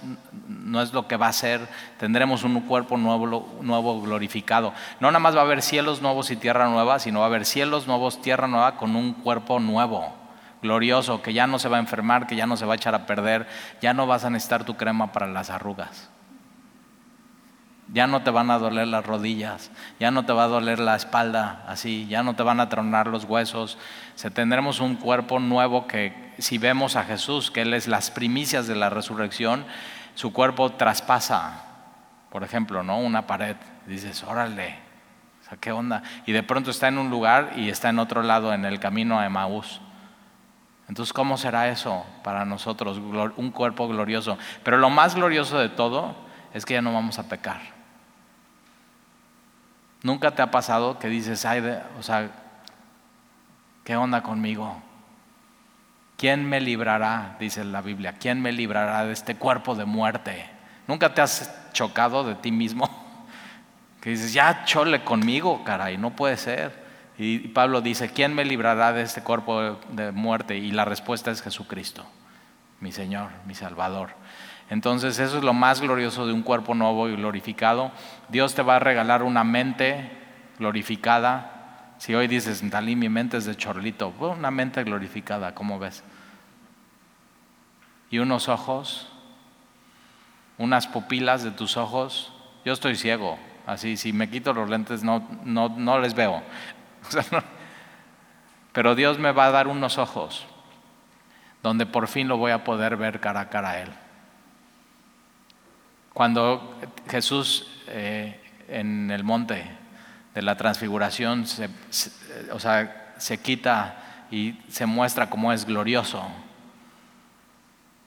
[0.48, 1.60] no es lo que va a ser,
[1.98, 4.72] tendremos un cuerpo nuevo, nuevo glorificado.
[4.98, 7.44] No nada más va a haber cielos nuevos y tierra nueva, sino va a haber
[7.44, 10.14] cielos nuevos, tierra nueva con un cuerpo nuevo
[10.62, 12.94] glorioso, que ya no se va a enfermar, que ya no se va a echar
[12.94, 13.46] a perder,
[13.80, 16.10] ya no vas a necesitar tu crema para las arrugas
[17.92, 20.94] ya no te van a doler las rodillas, ya no te va a doler la
[20.94, 23.78] espalda así, ya no te van a tronar los huesos.
[24.14, 28.66] Se tendremos un cuerpo nuevo que si vemos a Jesús, que Él es las primicias
[28.66, 29.64] de la resurrección,
[30.14, 31.64] su cuerpo traspasa,
[32.30, 32.98] por ejemplo, ¿no?
[32.98, 33.56] una pared.
[33.86, 34.78] Dices, órale,
[35.50, 36.02] o ¿qué onda?
[36.26, 39.18] Y de pronto está en un lugar y está en otro lado, en el camino
[39.18, 39.80] a Emaús.
[40.88, 42.98] Entonces, ¿cómo será eso para nosotros?
[43.36, 44.38] Un cuerpo glorioso.
[44.64, 46.14] Pero lo más glorioso de todo
[46.52, 47.79] es que ya no vamos a pecar.
[50.02, 51.62] ¿Nunca te ha pasado que dices, ay,
[51.98, 52.30] o sea,
[53.84, 54.82] ¿qué onda conmigo?
[56.16, 60.48] ¿Quién me librará, dice la Biblia, quién me librará de este cuerpo de muerte?
[60.86, 62.88] ¿Nunca te has chocado de ti mismo?
[64.00, 66.72] Que dices, ya chole conmigo, caray, no puede ser.
[67.18, 70.56] Y Pablo dice, ¿quién me librará de este cuerpo de muerte?
[70.56, 72.06] Y la respuesta es Jesucristo,
[72.80, 74.12] mi Señor, mi Salvador.
[74.70, 77.90] Entonces eso es lo más glorioso de un cuerpo nuevo y glorificado.
[78.28, 80.10] Dios te va a regalar una mente
[80.58, 81.94] glorificada.
[81.98, 86.04] Si hoy dices, Dalí, mi mente es de chorlito, una mente glorificada, ¿cómo ves?
[88.10, 89.12] Y unos ojos,
[90.56, 92.32] unas pupilas de tus ojos.
[92.64, 96.42] Yo estoy ciego, así, si me quito los lentes no, no, no les veo.
[98.72, 100.46] Pero Dios me va a dar unos ojos
[101.60, 103.90] donde por fin lo voy a poder ver cara a cara a Él.
[106.12, 109.64] Cuando Jesús eh, en el monte
[110.34, 111.68] de la transfiguración se,
[112.52, 116.24] o sea, se quita y se muestra como es glorioso,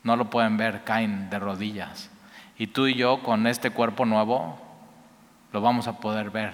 [0.03, 2.09] no lo pueden ver, caen de rodillas.
[2.57, 4.59] Y tú y yo con este cuerpo nuevo
[5.51, 6.53] lo vamos a poder ver.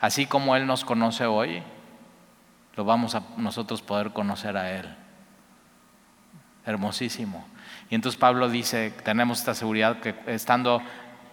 [0.00, 1.62] Así como Él nos conoce hoy,
[2.76, 4.94] lo vamos a nosotros poder conocer a Él.
[6.64, 7.46] Hermosísimo.
[7.90, 10.82] Y entonces Pablo dice, tenemos esta seguridad que estando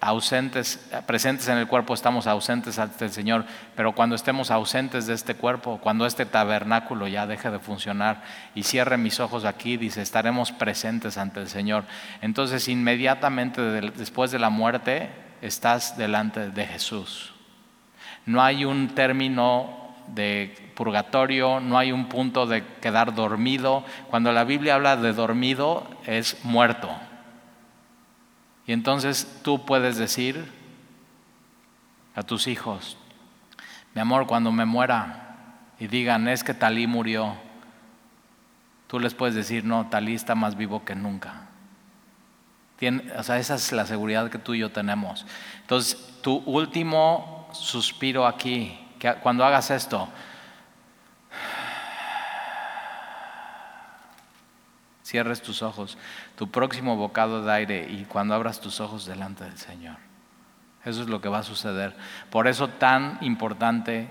[0.04, 3.46] ausentes, presentes en el cuerpo, estamos ausentes ante el Señor,
[3.76, 8.22] pero cuando estemos ausentes de este cuerpo, cuando este tabernáculo ya deje de funcionar
[8.54, 11.86] y cierre mis ojos aquí, dice, estaremos presentes ante el Señor.
[12.22, 15.10] Entonces inmediatamente después de la muerte,
[15.42, 17.34] estás delante de Jesús.
[18.26, 23.84] No hay un término de purgatorio, no hay un punto de quedar dormido.
[24.10, 26.90] Cuando la Biblia habla de dormido es muerto.
[28.66, 30.52] Y entonces tú puedes decir
[32.16, 32.98] a tus hijos,
[33.94, 35.36] mi amor, cuando me muera
[35.80, 37.36] y digan, es que Talí murió,
[38.88, 41.48] tú les puedes decir, no, Talí está más vivo que nunca.
[43.18, 45.26] o sea, esa es la seguridad que tú y yo tenemos.
[45.62, 48.83] Entonces, tu último suspiro aquí
[49.22, 50.08] cuando hagas esto,
[55.04, 55.98] cierres tus ojos,
[56.36, 59.98] tu próximo bocado de aire y cuando abras tus ojos delante del Señor.
[60.86, 61.96] Eso es lo que va a suceder.
[62.30, 64.10] Por eso tan importante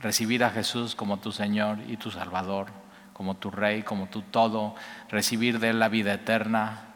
[0.00, 2.68] recibir a Jesús como tu Señor y tu Salvador
[3.18, 4.76] como tu rey, como tu todo,
[5.10, 6.87] recibir de él la vida eterna.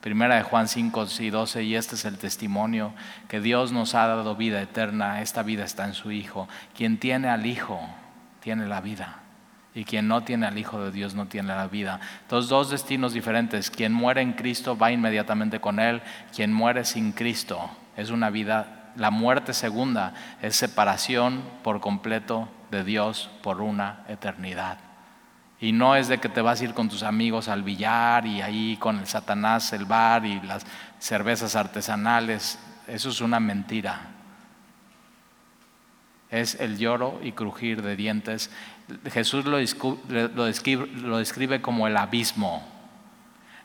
[0.00, 2.94] Primera de Juan 5 y 12, y este es el testimonio,
[3.28, 6.48] que Dios nos ha dado vida eterna, esta vida está en su Hijo.
[6.74, 7.78] Quien tiene al Hijo,
[8.40, 9.18] tiene la vida.
[9.74, 12.00] Y quien no tiene al Hijo de Dios no tiene la vida.
[12.22, 13.70] Entonces, dos destinos diferentes.
[13.70, 16.00] Quien muere en Cristo va inmediatamente con Él.
[16.34, 22.84] Quien muere sin Cristo es una vida, la muerte segunda es separación por completo de
[22.84, 24.89] Dios por una eternidad.
[25.60, 28.40] Y no es de que te vas a ir con tus amigos al billar y
[28.40, 30.64] ahí con el Satanás, el bar y las
[30.98, 32.58] cervezas artesanales.
[32.86, 34.00] Eso es una mentira.
[36.30, 38.50] Es el lloro y crujir de dientes
[39.12, 39.58] Jesús lo,
[40.46, 42.66] describe, como el abismo.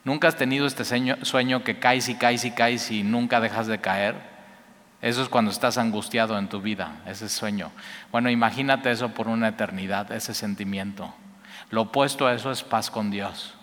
[0.04, 3.80] ¿Nunca has tenido este sueño que caes y caes y caes y nunca dejas de
[3.80, 4.16] caer?
[5.02, 7.72] Eso es cuando estás angustiado en tu vida, ese sueño.
[8.12, 11.14] Bueno, imagínate eso por una eternidad, ese sentimiento.
[11.76, 13.54] Lo opuesto a eso es paz con Dios.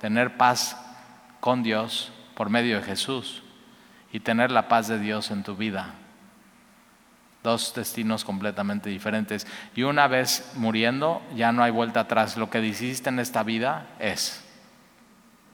[0.00, 0.74] Tener paz
[1.40, 3.42] con Dios por medio de Jesús
[4.10, 5.96] y tener la paz de Dios en tu vida
[7.42, 9.46] dos destinos completamente diferentes.
[9.76, 12.38] Y una vez muriendo, ya no hay vuelta atrás.
[12.38, 14.42] Lo que hiciste en esta vida es.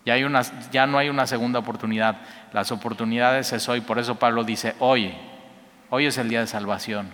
[0.06, 2.18] Ya, hay una, ya no hay una segunda oportunidad.
[2.52, 3.80] Las oportunidades es hoy.
[3.80, 5.12] Por eso Pablo dice, hoy,
[5.90, 7.10] hoy es el día de salvación.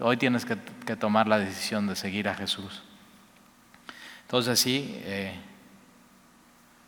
[0.00, 0.56] Hoy tienes que,
[0.96, 2.82] tomar la decisión de seguir a Jesús.
[4.30, 5.34] Entonces sí, eh,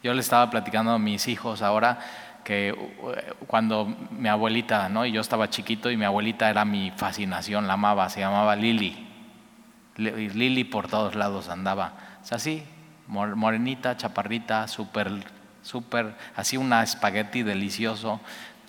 [0.00, 1.98] yo le estaba platicando a mis hijos ahora
[2.44, 5.04] que uh, cuando mi abuelita, ¿no?
[5.04, 9.08] Y yo estaba chiquito y mi abuelita era mi fascinación, la amaba, se llamaba Lili.
[9.96, 11.94] Lili por todos lados andaba.
[12.30, 12.62] O así,
[13.08, 15.10] morenita, chaparrita, súper,
[15.62, 18.20] súper, así una espagueti delicioso.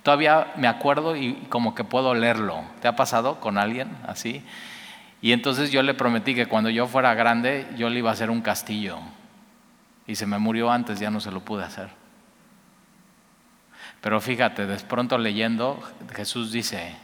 [0.02, 2.64] Todavía me acuerdo y como que puedo leerlo.
[2.82, 4.44] ¿Te ha pasado con alguien así?
[5.24, 8.30] Y entonces yo le prometí que cuando yo fuera grande yo le iba a hacer
[8.30, 9.00] un castillo.
[10.06, 11.88] Y se me murió antes, ya no se lo pude hacer.
[14.02, 15.82] Pero fíjate, de pronto leyendo,
[16.14, 16.98] Jesús dice,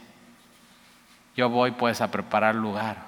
[1.34, 2.98] yo voy pues a preparar lugar,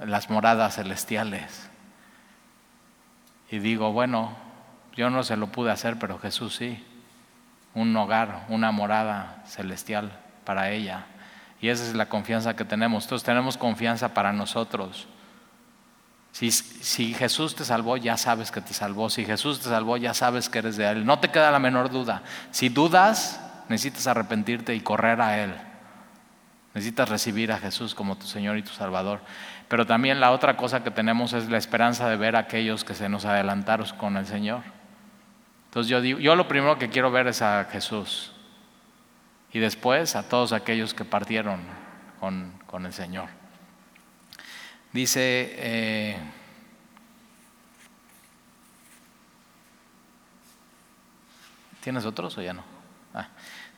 [0.00, 1.70] las moradas celestiales.
[3.52, 4.36] Y digo, bueno,
[4.96, 6.84] yo no se lo pude hacer, pero Jesús sí,
[7.72, 11.06] un hogar, una morada celestial para ella.
[11.64, 13.04] Y esa es la confianza que tenemos.
[13.04, 15.08] Entonces tenemos confianza para nosotros.
[16.30, 19.08] Si, Jesús te salvó, ya sabes que te salvó.
[19.08, 21.06] Si Jesús te salvó, ya sabes que eres de Él.
[21.06, 22.22] No te queda la menor duda.
[22.50, 23.40] Si dudas,
[23.70, 25.54] necesitas arrepentirte y correr a Él.
[26.74, 29.20] Necesitas recibir a Jesús como tu Señor y tu Salvador.
[29.66, 32.92] Pero también la otra cosa que tenemos es la esperanza de ver a aquellos que
[32.92, 34.60] se nos adelantaron con el Señor.
[35.68, 38.33] Entonces yo digo, yo lo primero que quiero ver es a Jesús.
[39.54, 41.60] Y después a todos aquellos que partieron
[42.18, 43.28] con, con el Señor.
[44.92, 46.18] Dice, eh,
[51.80, 52.64] ¿tienes otros o ya no?
[53.14, 53.28] Ah,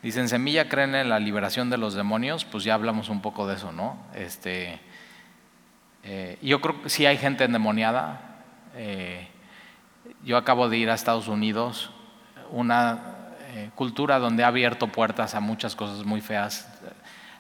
[0.03, 3.47] dice, en Semilla creen en la liberación de los demonios, pues ya hablamos un poco
[3.47, 3.99] de eso, ¿no?
[4.15, 4.81] Este,
[6.05, 8.39] eh, yo creo que sí hay gente endemoniada.
[8.77, 9.29] Eh,
[10.25, 11.91] yo acabo de ir a Estados Unidos,
[12.51, 13.16] una
[13.75, 16.69] cultura donde ha abierto puertas a muchas cosas muy feas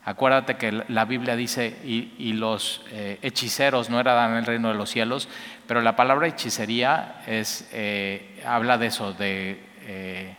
[0.06, 4.88] Acuérdate que la Biblia dice, y, los eh, hechiceros no eran el reino de los
[4.88, 5.28] cielos,
[5.66, 10.36] pero la palabra hechicería es, eh, habla de eso, de eh,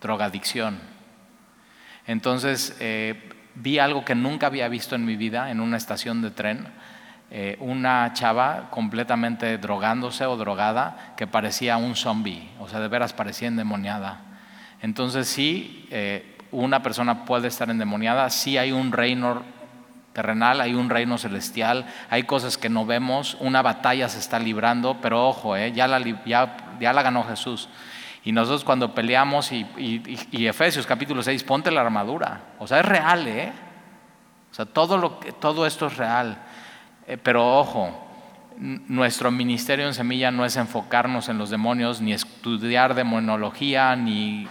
[0.00, 0.80] drogadicción.
[2.08, 2.76] Entonces,
[3.54, 6.66] vi algo que nunca había visto en mi vida en una estación de tren,
[7.60, 13.46] una chava completamente drogándose o drogada que parecía un zombie, o sea, de veras parecía
[13.46, 14.35] endemoniada.
[14.82, 15.88] Entonces sí,
[16.50, 19.42] una persona puede estar endemoniada, sí hay un reino
[20.16, 24.96] terrenal, hay un reino celestial, hay cosas que no vemos, una batalla se está librando,
[25.02, 27.68] pero ojo, eh, ya, la, ya, la ganó Jesús.
[28.24, 29.66] Y nosotros cuando peleamos, y,
[30.46, 33.52] Efesios capítulo 6, ponte la armadura, o sea, es real, ¿eh?
[34.50, 36.38] O sea, todo, lo, todo esto es real,
[37.06, 38.05] eh, pero ojo,
[38.58, 44.48] nuestro ministerio en Semilla no es enfocarnos en los demonios, ni estudiar demonología, ni,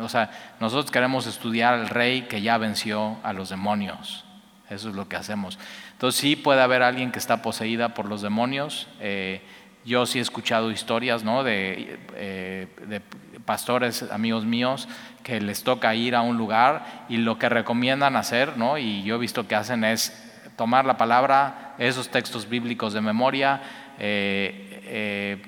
[0.00, 4.24] o sea, nosotros queremos estudiar al rey que ya venció a los demonios.
[4.70, 5.58] Eso es lo que hacemos.
[5.92, 8.88] Entonces sí puede haber alguien que está poseída por los demonios.
[9.00, 9.42] Eh,
[9.84, 11.44] yo sí he escuchado historias ¿no?
[11.44, 13.00] de, eh, de
[13.44, 14.88] pastores, amigos míos,
[15.22, 18.78] que les toca ir a un lugar y lo que recomiendan hacer, ¿no?
[18.78, 23.60] y yo he visto que hacen es tomar la palabra, esos textos bíblicos de memoria,
[23.98, 25.42] eh, eh,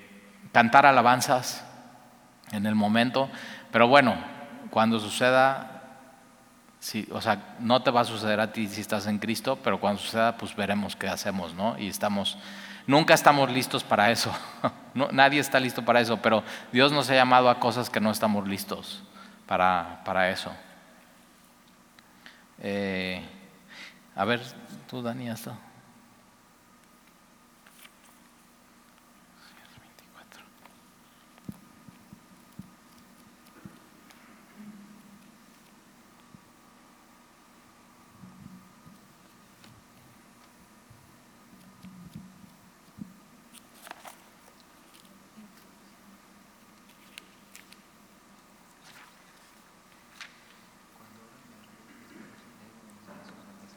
[0.52, 1.64] cantar alabanzas
[2.52, 3.28] en el momento,
[3.70, 4.16] pero bueno,
[4.70, 5.82] cuando suceda,
[7.10, 10.00] o sea, no te va a suceder a ti si estás en Cristo, pero cuando
[10.00, 11.78] suceda, pues veremos qué hacemos, ¿no?
[11.78, 12.36] Y estamos,
[12.86, 14.32] nunca estamos listos para eso.
[15.12, 18.46] nadie está listo para eso, pero Dios nos ha llamado a cosas que no estamos
[18.46, 19.02] listos
[19.46, 20.52] para, para eso.
[22.60, 23.22] Eh,
[24.16, 24.40] a ver,
[24.88, 25.58] tú, Dani, hasta.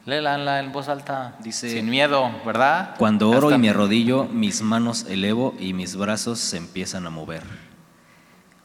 [0.08, 1.34] Léela en voz alta.
[1.40, 2.94] Dice, sin miedo, ¿verdad?
[2.96, 7.42] Cuando oro y me arrodillo, mis manos elevo y mis brazos se empiezan a mover.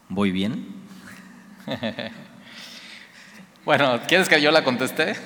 [0.08, 0.66] ¿Voy bien?
[3.66, 5.18] bueno, ¿quieres que yo la conteste?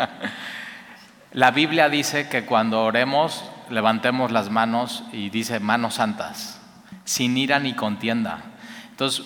[1.32, 6.60] la Biblia dice que cuando oremos, levantemos las manos y dice manos santas,
[7.04, 8.42] sin ira ni contienda.
[8.90, 9.24] Entonces,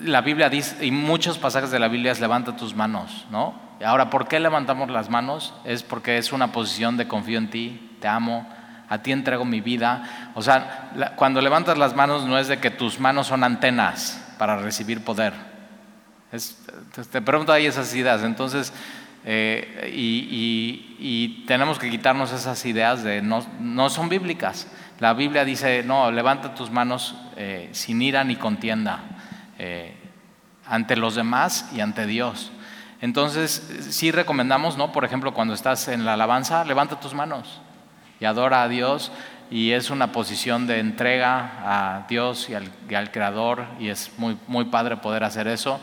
[0.00, 3.60] la Biblia dice, y muchos pasajes de la Biblia es levanta tus manos, ¿no?
[3.84, 5.54] Ahora, ¿por qué levantamos las manos?
[5.64, 8.48] Es porque es una posición de confío en ti, te amo,
[8.88, 10.30] a ti entrego mi vida.
[10.34, 14.56] O sea, cuando levantas las manos no es de que tus manos son antenas para
[14.58, 15.32] recibir poder.
[17.10, 18.22] te, pregunto ahí esas ideas.
[18.22, 18.72] Entonces,
[19.24, 24.68] eh, y, tenemos que quitarnos esas ideas de no, no, son bíblicas.
[25.00, 29.11] La Biblia dice, no, levanta tus manos eh, sin ira ni contienda
[29.64, 29.94] eh,
[30.66, 32.50] ante los demás y ante Dios.
[33.00, 34.90] Entonces, sí recomendamos, ¿no?
[34.90, 37.60] Por ejemplo, cuando estás en la alabanza, levanta tus manos
[38.18, 39.12] y adora a Dios
[39.52, 42.54] y es una posición de entrega a Dios y
[42.94, 45.80] al, Creador y es muy, muy padre poder hacer eso.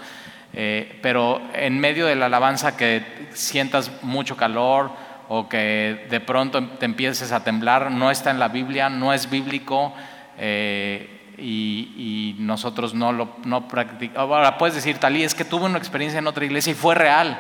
[0.52, 4.92] Eh, pero en medio de la alabanza que sientas mucho calor
[5.30, 9.30] o que de pronto te empieces a temblar, no está en la Biblia, no es
[9.30, 9.94] bíblico.
[10.38, 14.18] Eh, y, nosotros no lo no practicamos.
[14.18, 17.38] Ahora puedes decir, Talí, es que tuve una experiencia en otra iglesia y fue real.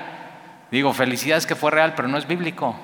[0.71, 2.75] Digo, felicidades que fue real, pero no es bíblico.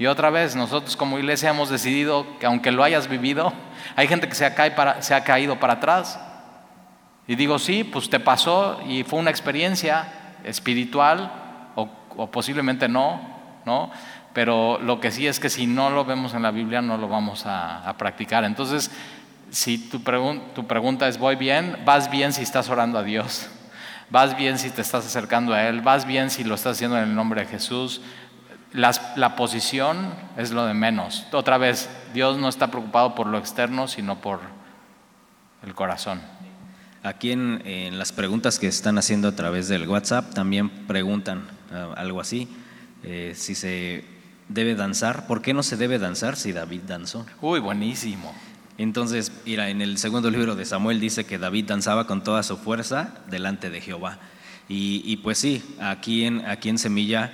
[0.00, 3.52] Y otra vez, nosotros como iglesia hemos decidido que aunque lo hayas vivido,
[3.96, 4.54] hay gente que se ha,
[5.24, 6.18] caído para atrás.
[7.26, 11.30] Y digo, sí, pues te pasó y fue una experiencia espiritual
[11.74, 13.20] o, posiblemente no,
[13.66, 13.90] ¿no?
[14.32, 17.06] Pero lo que sí es que si no lo vemos en la Biblia no lo
[17.06, 18.44] vamos a, a practicar.
[18.44, 18.90] Entonces,
[19.50, 20.00] si tu,
[20.54, 21.76] tu pregunta es, ¿voy bien?
[21.84, 23.48] Vas bien si estás orando a Dios.
[24.10, 25.80] Vas bien si te estás acercando a Él.
[25.80, 28.00] Vas bien si lo estás haciendo en el nombre de Jesús.
[28.72, 31.26] la posición es lo de menos.
[31.32, 34.40] Otra vez, Dios no está preocupado por lo externo, sino por
[35.64, 36.20] el corazón.
[37.02, 42.20] Aquí en, las preguntas que están haciendo a través del WhatsApp también preguntan ah, algo
[42.20, 42.46] así,
[43.02, 44.04] eh, si se
[44.48, 47.24] debe danzar, ¿por qué no se debe danzar si David danzó?
[47.40, 48.34] Uy, buenísimo.
[48.82, 52.56] Entonces, mira, en el segundo libro de Samuel dice que David danzaba con toda su
[52.56, 54.18] fuerza delante de Jehová.
[54.70, 57.30] Y, pues sí, aquí en, aquí en Semilla,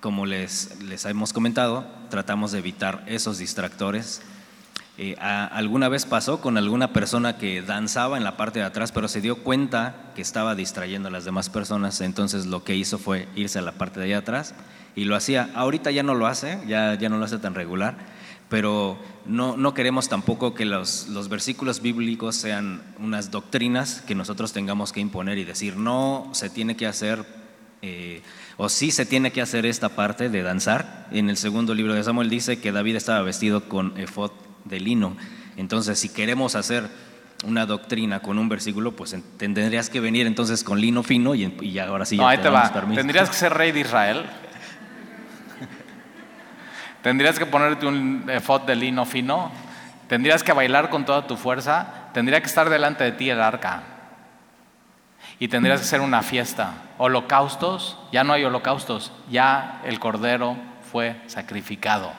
[0.00, 4.22] como les, les hemos comentado, tratamos de evitar esos distractores.
[4.96, 9.08] Eh, alguna vez pasó con alguna persona que danzaba en la parte de atrás, pero
[9.08, 13.28] se dio cuenta que estaba distrayendo a las demás personas, entonces lo que hizo fue
[13.36, 14.54] irse a la parte de allá atrás
[14.94, 15.50] y lo hacía.
[15.54, 18.15] Ahorita ya no lo hace, ya, ya no lo hace tan regular,
[18.48, 24.52] pero no, no queremos tampoco que los, los, versículos bíblicos sean unas doctrinas que nosotros
[24.52, 27.24] tengamos que imponer y decir, no, se tiene que hacer,
[27.82, 28.22] eh,
[28.56, 31.08] o sí se tiene que hacer esta parte de danzar.
[31.10, 34.30] En el segundo libro de Samuel dice que David estaba vestido con efod
[34.64, 35.16] de lino.
[35.56, 36.88] Entonces, si queremos hacer
[37.44, 41.78] una doctrina con un versículo, pues tendrías que venir entonces con lino fino y, y
[41.78, 42.16] ahora sí.
[42.16, 42.72] No, ahí te va.
[42.94, 44.24] Tendrías que ser rey de Israel
[47.06, 49.52] Tendrías que ponerte un efod de lino fino.
[50.08, 51.86] Tendrías que bailar con toda tu fuerza.
[52.12, 53.84] Tendría que estar delante de ti el arca.
[55.38, 56.72] Y tendrías que hacer una fiesta.
[56.98, 59.12] Holocaustos, ya no hay holocaustos.
[59.30, 60.56] Ya el cordero
[60.90, 62.12] fue sacrificado.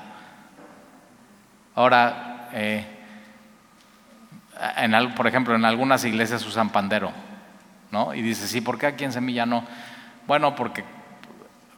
[1.76, 2.86] Ahora, eh,
[5.18, 7.12] por ejemplo, en algunas iglesias usan pandero.
[7.92, 8.14] ¿no?
[8.14, 9.66] Y dices, sí, ¿por qué aquí en Semilla no?
[10.28, 10.86] Bueno, porque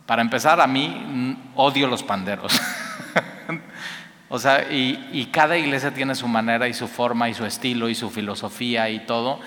[0.05, 2.61] para empezar, a mí odio los panderos.
[4.29, 7.95] o sea, y, cada iglesia tiene su manera y su forma y su estilo y
[7.95, 9.39] su filosofía y todo.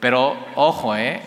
[0.00, 1.20] Pero ojo, ¿eh?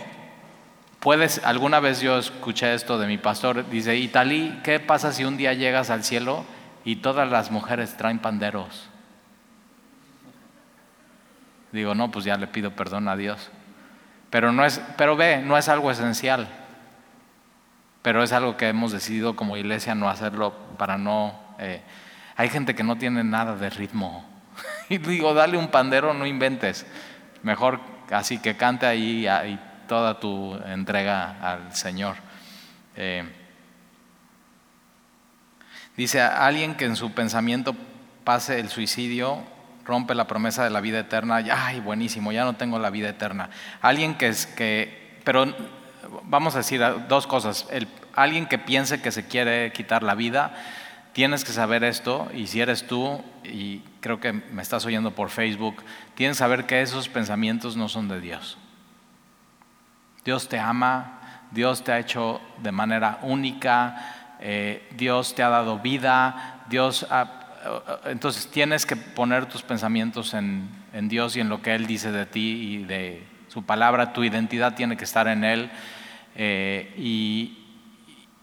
[1.00, 5.38] Puedes, alguna vez yo escuché esto de mi pastor, dice, Italí, ¿qué pasa si un
[5.38, 6.44] día llegas al cielo
[6.84, 8.90] y todas las mujeres traen panderos?
[11.72, 13.50] Digo, no, pues ya le pido perdón a Dios.
[14.30, 16.48] Pero no es, pero ve, no es algo esencial.
[18.02, 21.49] pero es algo que hemos decidido como iglesia no hacerlo para no...
[21.60, 21.82] Eh,
[22.36, 24.26] hay gente que no tiene nada de ritmo.
[24.90, 26.86] Y digo, dale un pandero, no inventes.
[27.44, 27.80] Mejor
[28.12, 32.16] así que cante ahí, toda tu entrega al Señor.
[32.96, 33.24] Eh,
[35.96, 37.76] dice, alguien que en su pensamiento
[38.24, 39.44] pase el suicidio,
[39.86, 43.50] rompe la promesa de la vida eterna, ay, buenísimo, ya no tengo la vida eterna.
[43.82, 45.54] Alguien que es que, pero
[46.24, 47.68] vamos a decir dos cosas.
[48.14, 50.54] alguien que piense que se quiere quitar la vida,
[51.20, 55.30] tienes que saber esto, y si eres tú, y creo que me estás oyendo por
[55.30, 55.84] Facebook,
[56.16, 58.58] tienes que saber que esos pensamientos no son de Dios.
[60.24, 65.80] Dios te ama, Dios te ha hecho de manera única, eh, Dios te ha dado
[65.80, 67.06] vida, Dios
[68.06, 70.70] entonces tienes que poner tus pensamientos en,
[71.10, 74.74] Dios y en lo que Él dice de ti y de su palabra, tu identidad
[74.74, 75.70] tiene que estar en Él.
[76.38, 77.59] Eh, y,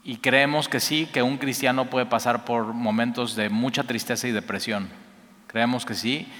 [0.07, 4.31] y creemos que sí, que un cristiano puede pasar por momentos de mucha tristeza y
[4.31, 4.87] depresión.
[5.47, 6.31] Creemos que sí,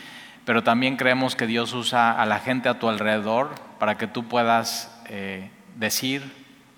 [0.46, 4.24] pero también creemos que Dios usa a la gente a tu alrededor para que tú
[4.24, 6.24] puedas eh, decir,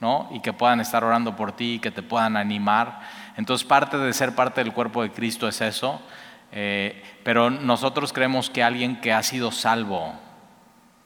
[0.01, 0.29] ¿no?
[0.33, 3.01] Y que puedan estar orando por ti que te puedan animar.
[3.37, 6.01] Entonces parte de ser parte del cuerpo de Cristo es eso.
[6.51, 10.15] Eh, pero nosotros creemos que alguien que ha sido salvo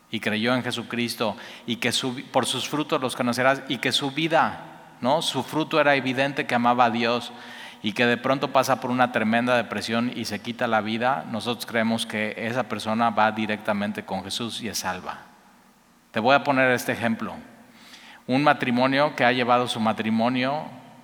[0.10, 1.92] y creyó en Jesucristo y que
[2.32, 4.73] por sus frutos los conocerás y que su vida,
[5.04, 5.22] ¿no?
[5.22, 7.32] Su fruto era evidente que amaba a Dios
[7.84, 11.66] y que de pronto pasa por una tremenda depresión y se quita la vida, nosotros
[11.66, 15.20] creemos que esa persona va directamente con Jesús y es salva.
[16.12, 17.34] Te voy a poner este ejemplo.
[18.26, 20.64] Un matrimonio que ha llevado su matrimonio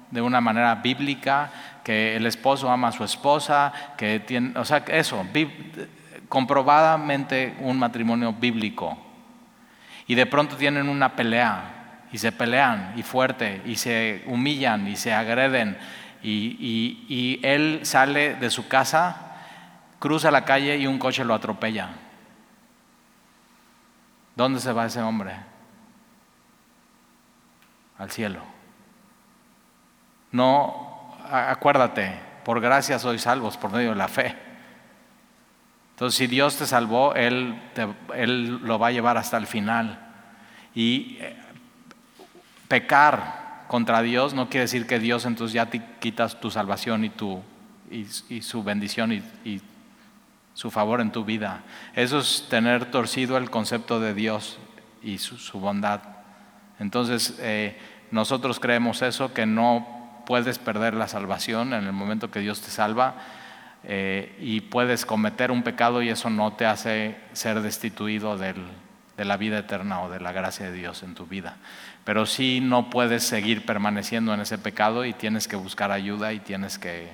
[0.10, 1.52] de una manera bíblica,
[1.84, 5.26] que el esposo ama a su esposa, que tiene, o sea, eso,
[6.30, 8.98] comprobadamente un matrimonio bíblico.
[10.08, 11.79] Y de pronto tienen una pelea,
[12.12, 15.78] y se pelean, y fuerte, y se humillan, y se agreden,
[16.22, 19.36] y, y él sale de su casa,
[20.00, 21.90] cruza la calle y un coche lo atropella.
[24.36, 25.36] ¿Dónde se va ese hombre?
[27.98, 28.42] Al cielo.
[30.32, 34.36] No, acuérdate, por gracia sois salvos por medio de la fe.
[35.92, 37.60] Entonces, si Dios te salvó, Él,
[38.16, 40.00] Él lo va a llevar hasta el final.
[40.74, 41.38] Y eh,
[42.70, 47.10] pecar contra Dios no quiere decir que Dios entonces ya te quitas tu salvación y,
[47.10, 47.42] tu,
[47.92, 49.62] y, su bendición y
[50.60, 51.62] su favor en tu vida.
[51.96, 54.60] Eso es tener torcido el concepto de Dios
[55.02, 56.02] y su, bondad.
[56.80, 57.78] Entonces, eh,
[58.12, 62.72] nosotros creemos eso, que no puedes perder la salvación en el momento que Dios te
[62.72, 63.16] salva
[63.86, 68.54] eh, y puedes cometer un pecado y eso no te hace ser destituido de
[69.18, 71.56] la vida eterna o de la gracia de Dios en tu vida.
[72.10, 76.40] Pero sí no puedes seguir permaneciendo en ese pecado y tienes que buscar ayuda y
[76.40, 77.08] tienes que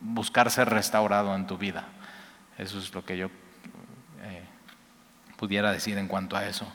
[0.00, 1.84] buscar ser restaurado en tu vida.
[2.58, 4.42] Eso es lo que yo eh,
[5.36, 6.66] pudiera decir en cuanto a eso.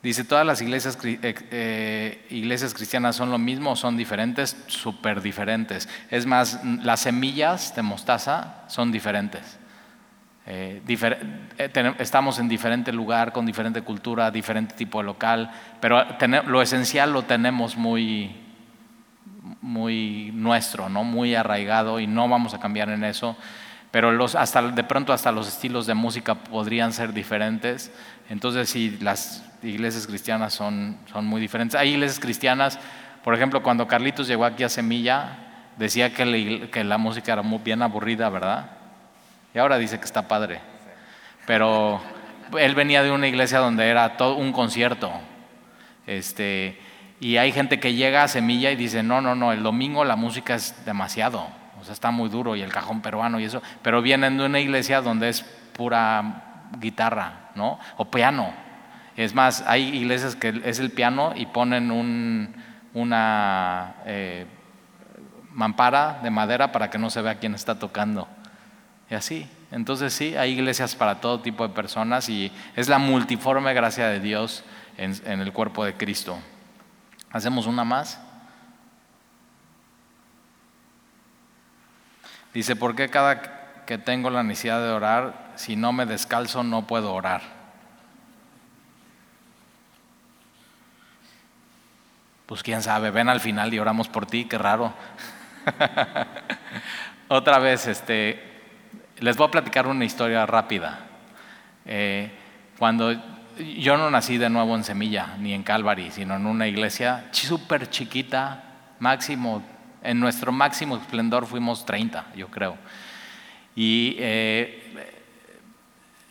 [0.00, 1.18] Dice, todas las iglesias, eh,
[1.50, 5.88] eh, iglesias cristianas son lo mismo o son diferentes, súper diferentes.
[6.08, 9.58] Es más, las semillas de mostaza son diferentes.
[10.46, 16.04] Estamos en diferente lugar, con diferente cultura, diferente tipo de local, pero
[16.46, 18.36] lo esencial lo tenemos muy,
[19.60, 21.02] muy nuestro, ¿no?
[21.02, 23.36] muy arraigado y no vamos a cambiar en eso
[23.96, 27.90] pero los, hasta, de pronto hasta los estilos de música podrían ser diferentes.
[28.28, 31.80] Entonces, sí, las iglesias cristianas son, son muy diferentes.
[31.80, 32.78] Hay iglesias cristianas,
[33.24, 35.38] por ejemplo, cuando Carlitos llegó aquí a Semilla,
[35.78, 38.70] decía que, que la música era muy bien aburrida, ¿verdad?
[39.56, 40.60] Y ahora dice que está padre.
[41.46, 42.00] Pero
[42.56, 45.10] él venía de una iglesia donde era todo un concierto.
[46.06, 46.78] Este,
[47.18, 50.14] y hay gente que llega a Semilla y dice, no, no, no, el domingo la
[50.14, 51.48] música es demasiado
[51.92, 55.28] está muy duro y el cajón peruano y eso, pero vienen de una iglesia donde
[55.28, 57.78] es pura guitarra, ¿no?
[57.96, 58.52] O piano.
[59.16, 62.54] Es más, hay iglesias que es el piano y ponen un,
[62.92, 64.46] una eh,
[65.52, 68.28] mampara de madera para que no se vea quién está tocando.
[69.10, 69.48] Y así.
[69.76, 74.20] Entonces sí, hay iglesias para todo tipo de personas y es la multiforme gracia de
[74.20, 74.64] Dios
[74.96, 76.38] en el cuerpo de Cristo.
[77.30, 78.18] ¿Hacemos una más?
[82.54, 86.86] Dice, ¿por qué cada que tengo la necesidad de orar, si no me descalzo no
[86.86, 87.42] puedo orar?
[92.46, 94.94] Pues quién sabe, ven al final y oramos por ti, qué raro.
[97.28, 98.55] Otra vez, este,
[99.18, 101.00] les voy a platicar una historia rápida.
[101.84, 102.30] Eh,
[102.78, 103.12] cuando
[103.78, 107.88] yo no nací de nuevo en Semilla, ni en Calvary, sino en una iglesia súper
[107.88, 108.64] chiquita,
[108.98, 109.62] máximo,
[110.02, 112.76] en nuestro máximo esplendor fuimos 30, yo creo.
[113.74, 115.10] Y eh,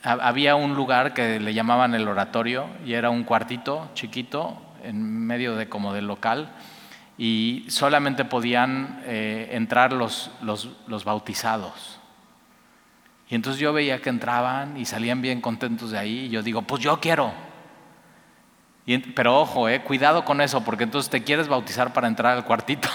[0.02, 5.56] había un lugar que le llamaban el oratorio y era un cuartito chiquito en medio
[5.56, 6.50] de como del local
[7.18, 11.95] y solamente podían eh, entrar los, los, bautizados.
[13.28, 16.62] Y entonces yo veía que entraban y salían bien contentos de ahí y yo digo,
[16.62, 17.32] pues yo quiero.
[19.14, 22.88] pero ojo, eh, cuidado con eso, porque entonces te quieres bautizar para entrar al cuartito.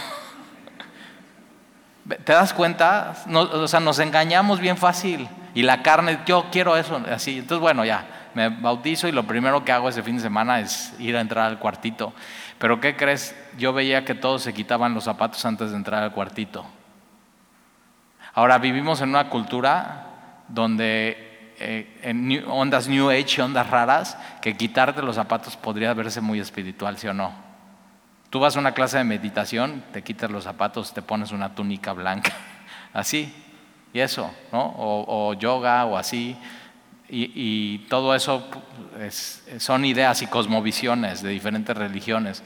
[2.26, 3.14] ¿Te das cuenta?
[3.30, 5.28] o sea, nos engañamos bien fácil.
[5.54, 7.40] Y la carne, yo quiero eso, así.
[7.40, 10.94] Entonces, bueno, ya, me bautizo y lo primero que hago ese fin de semana es
[10.98, 12.14] ir a entrar al cuartito.
[12.58, 13.36] Pero ¿qué crees?
[13.58, 16.66] Yo veía que todos se quitaban los zapatos antes de entrar al cuartito.
[18.34, 20.11] Ahora vivimos en una cultura
[20.54, 26.40] donde eh, ondas New Age y ondas raras, que quitarte los zapatos podría verse muy
[26.40, 27.34] espiritual, ¿sí o no?
[28.30, 31.94] Tú vas a una clase de meditación, te quitas los zapatos, te pones una túnica
[31.94, 32.32] blanca,
[32.94, 33.34] así,
[33.94, 34.74] y eso, ¿no?
[34.78, 36.36] O, yoga o así.
[37.10, 38.48] Y, todo eso
[39.58, 42.42] son ideas y cosmovisiones de diferentes religiones.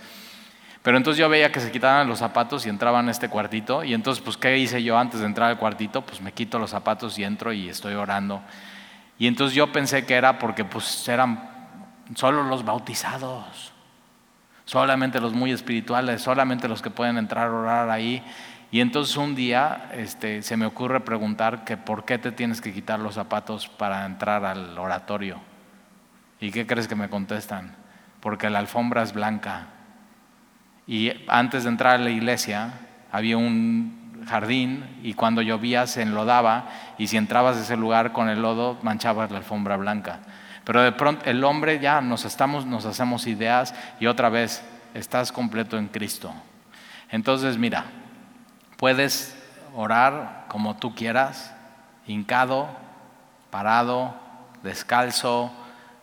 [0.86, 3.84] Pero entonces yo veía que se quitaban los zapatos y entraban a este cuartito.
[3.84, 6.04] Y entonces, pues, ¿qué hice yo antes de entrar al cuartito?
[6.04, 8.44] Pues me quito los zapatos y entro y estoy orando.
[9.18, 11.50] Y entonces yo pensé que era porque pues eran
[12.14, 13.74] solo los bautizados,
[14.66, 18.24] solamente los muy espirituales, solamente los que pueden entrar a orar ahí.
[18.70, 22.72] Y entonces un día este, se me ocurre preguntar que por qué te tienes que
[22.72, 25.40] quitar los zapatos para entrar al oratorio.
[26.40, 27.76] ¿Y qué crees que me contestan?
[28.20, 29.70] Porque la alfombra es blanca.
[30.88, 32.74] Y antes de entrar a la iglesia
[33.12, 38.30] había un jardín y cuando llovía se enlodaba y si entrabas a ese lugar con
[38.30, 40.20] el lodo manchabas la alfombra blanca.
[40.64, 44.64] Pero de pronto el hombre ya nos, estamos, nos hacemos ideas y otra vez
[44.94, 46.34] estás completo en Cristo.
[47.12, 47.86] Entonces mira,
[48.78, 49.36] Puedes
[49.74, 51.54] orar como tú quieras,
[52.08, 52.68] hincado,
[53.50, 54.14] parado,
[54.64, 55.52] descalzo,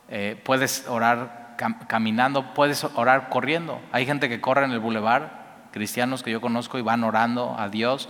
[0.09, 3.81] eh, puedes orar caminando, puedes orar corriendo.
[3.93, 5.43] Hay gente que corre en el bulevar,
[5.73, 8.09] cristianos que yo conozco y van orando a Dios.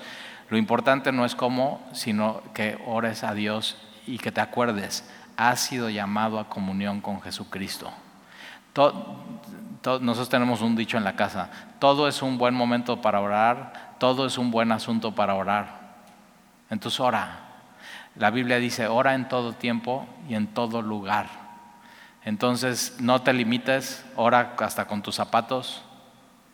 [0.49, 5.61] Lo importante no es cómo, sino que ores a Dios y que te acuerdes, has
[5.61, 7.93] sido llamado a comunión con Jesucristo.
[8.75, 14.27] nosotros tenemos un dicho en la casa, todo es un buen momento para orar, todo
[14.27, 15.83] es un buen asunto para orar.
[16.71, 17.39] Entonces ora.
[18.17, 21.42] La Biblia dice, ora en todo tiempo y en todo lugar.
[22.25, 25.83] Entonces no te limites, ora hasta con tus zapatos.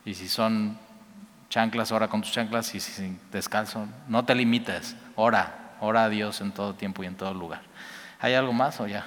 [0.05, 0.79] Y si son
[1.51, 2.75] chanclas, ora con tus chanclas.
[2.75, 7.17] Y si descalzo, no te limites, ora, ora a Dios en todo tiempo y en
[7.17, 7.63] todo lugar.
[8.21, 9.07] ¿Hay algo más o ya?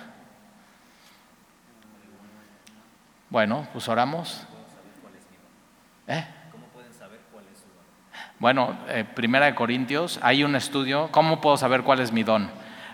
[3.29, 4.45] Bueno, pues oramos.
[6.07, 6.25] ¿Eh?
[8.39, 12.49] Bueno, eh, Primera de Corintios, hay un estudio, ¿cómo puedo saber cuál es mi don?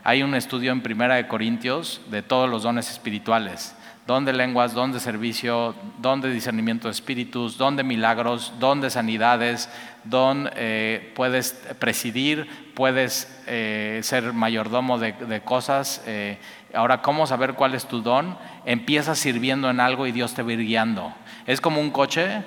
[0.08, 3.76] Hay un estudio en Primera de Corintios de todos los dones espirituales,
[4.06, 8.80] don de lenguas, don de servicio, don de discernimiento de espíritus, don de milagros, don
[8.80, 9.70] de sanidades,
[10.06, 16.02] don eh, puedes presidir, puedes eh, ser mayordomo de, cosas.
[16.74, 18.38] ahora, ¿cómo saber cuál es tu don?
[18.64, 21.14] Empiezas sirviendo en algo y Dios te va guiando.
[21.46, 22.44] Es como un coche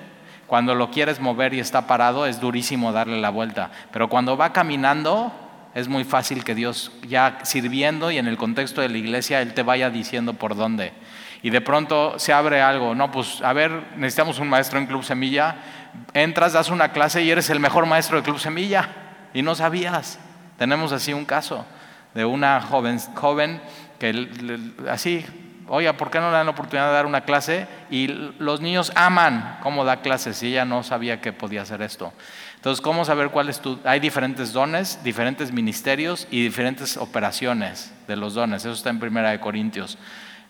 [0.46, 3.70] cuando lo quieres mover y está parado, es durísimo darle la vuelta.
[3.92, 5.30] Pero cuando va caminando,
[5.74, 9.54] es muy fácil que Dios, ya sirviendo y en el contexto de la iglesia, Él
[9.54, 10.92] te vaya diciendo por dónde.
[11.42, 15.04] Y de pronto se abre algo, no, pues a ver, necesitamos un maestro en Club
[15.04, 15.56] Semilla.
[16.12, 18.88] Entras, das una clase y eres el mejor maestro de Club Semilla.
[19.32, 20.18] Y no sabías.
[20.58, 21.64] Tenemos así un caso
[22.14, 23.62] de una joven, joven
[23.98, 24.58] que
[24.90, 25.24] así
[25.70, 27.66] oiga, ¿por qué no le dan la oportunidad de dar una clase?
[27.90, 32.12] Y los niños aman cómo da clases y ella no sabía que podía hacer esto.
[32.60, 33.78] Entonces, ¿cómo saber cuál es tu...
[33.84, 38.66] Hay diferentes dones, diferentes ministerios y diferentes operaciones de los dones.
[38.66, 39.96] Eso está en Primera de Corintios.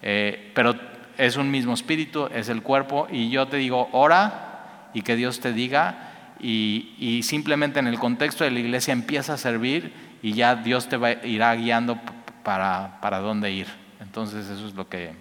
[0.03, 0.75] Eh, pero
[1.17, 5.39] es un mismo espíritu, es el cuerpo y yo te digo, ora y que Dios
[5.39, 10.57] te diga y, simplemente en el contexto de la iglesia empieza a servir y ya
[10.57, 11.97] Dios te va, irá guiando
[12.43, 13.69] para, para dónde ir.
[14.01, 15.13] Entonces eso es lo que,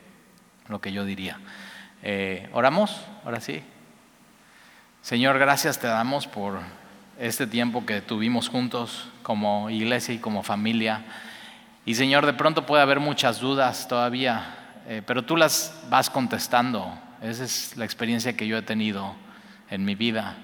[0.70, 1.38] lo que yo diría.
[2.02, 3.06] Eh, ¿Oramos?
[3.24, 3.62] Ahora sí.
[5.02, 6.60] Señor, gracias te damos por
[7.20, 11.04] este tiempo que tuvimos juntos como iglesia y como familia.
[11.86, 14.56] Y Señor, de pronto puede haber muchas dudas todavía,
[14.88, 16.98] eh, pero tú las vas contestando.
[17.22, 19.16] Esa es la experiencia que yo he tenido
[19.70, 20.38] en mi vida.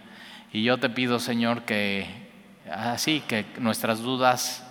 [0.52, 2.08] Y yo te pido, Señor, que
[2.70, 4.62] así, que nuestras dudas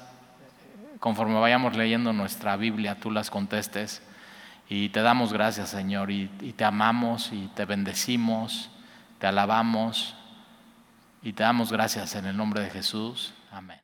[1.01, 4.01] conforme vayamos leyendo nuestra Biblia, tú las contestes
[4.71, 8.71] Y te damos gracias, Señor, y, y te amamos y te bendecimos,
[9.19, 10.17] te alabamos
[11.25, 13.33] y te damos gracias en el nombre de Jesús.
[13.51, 13.84] Amén.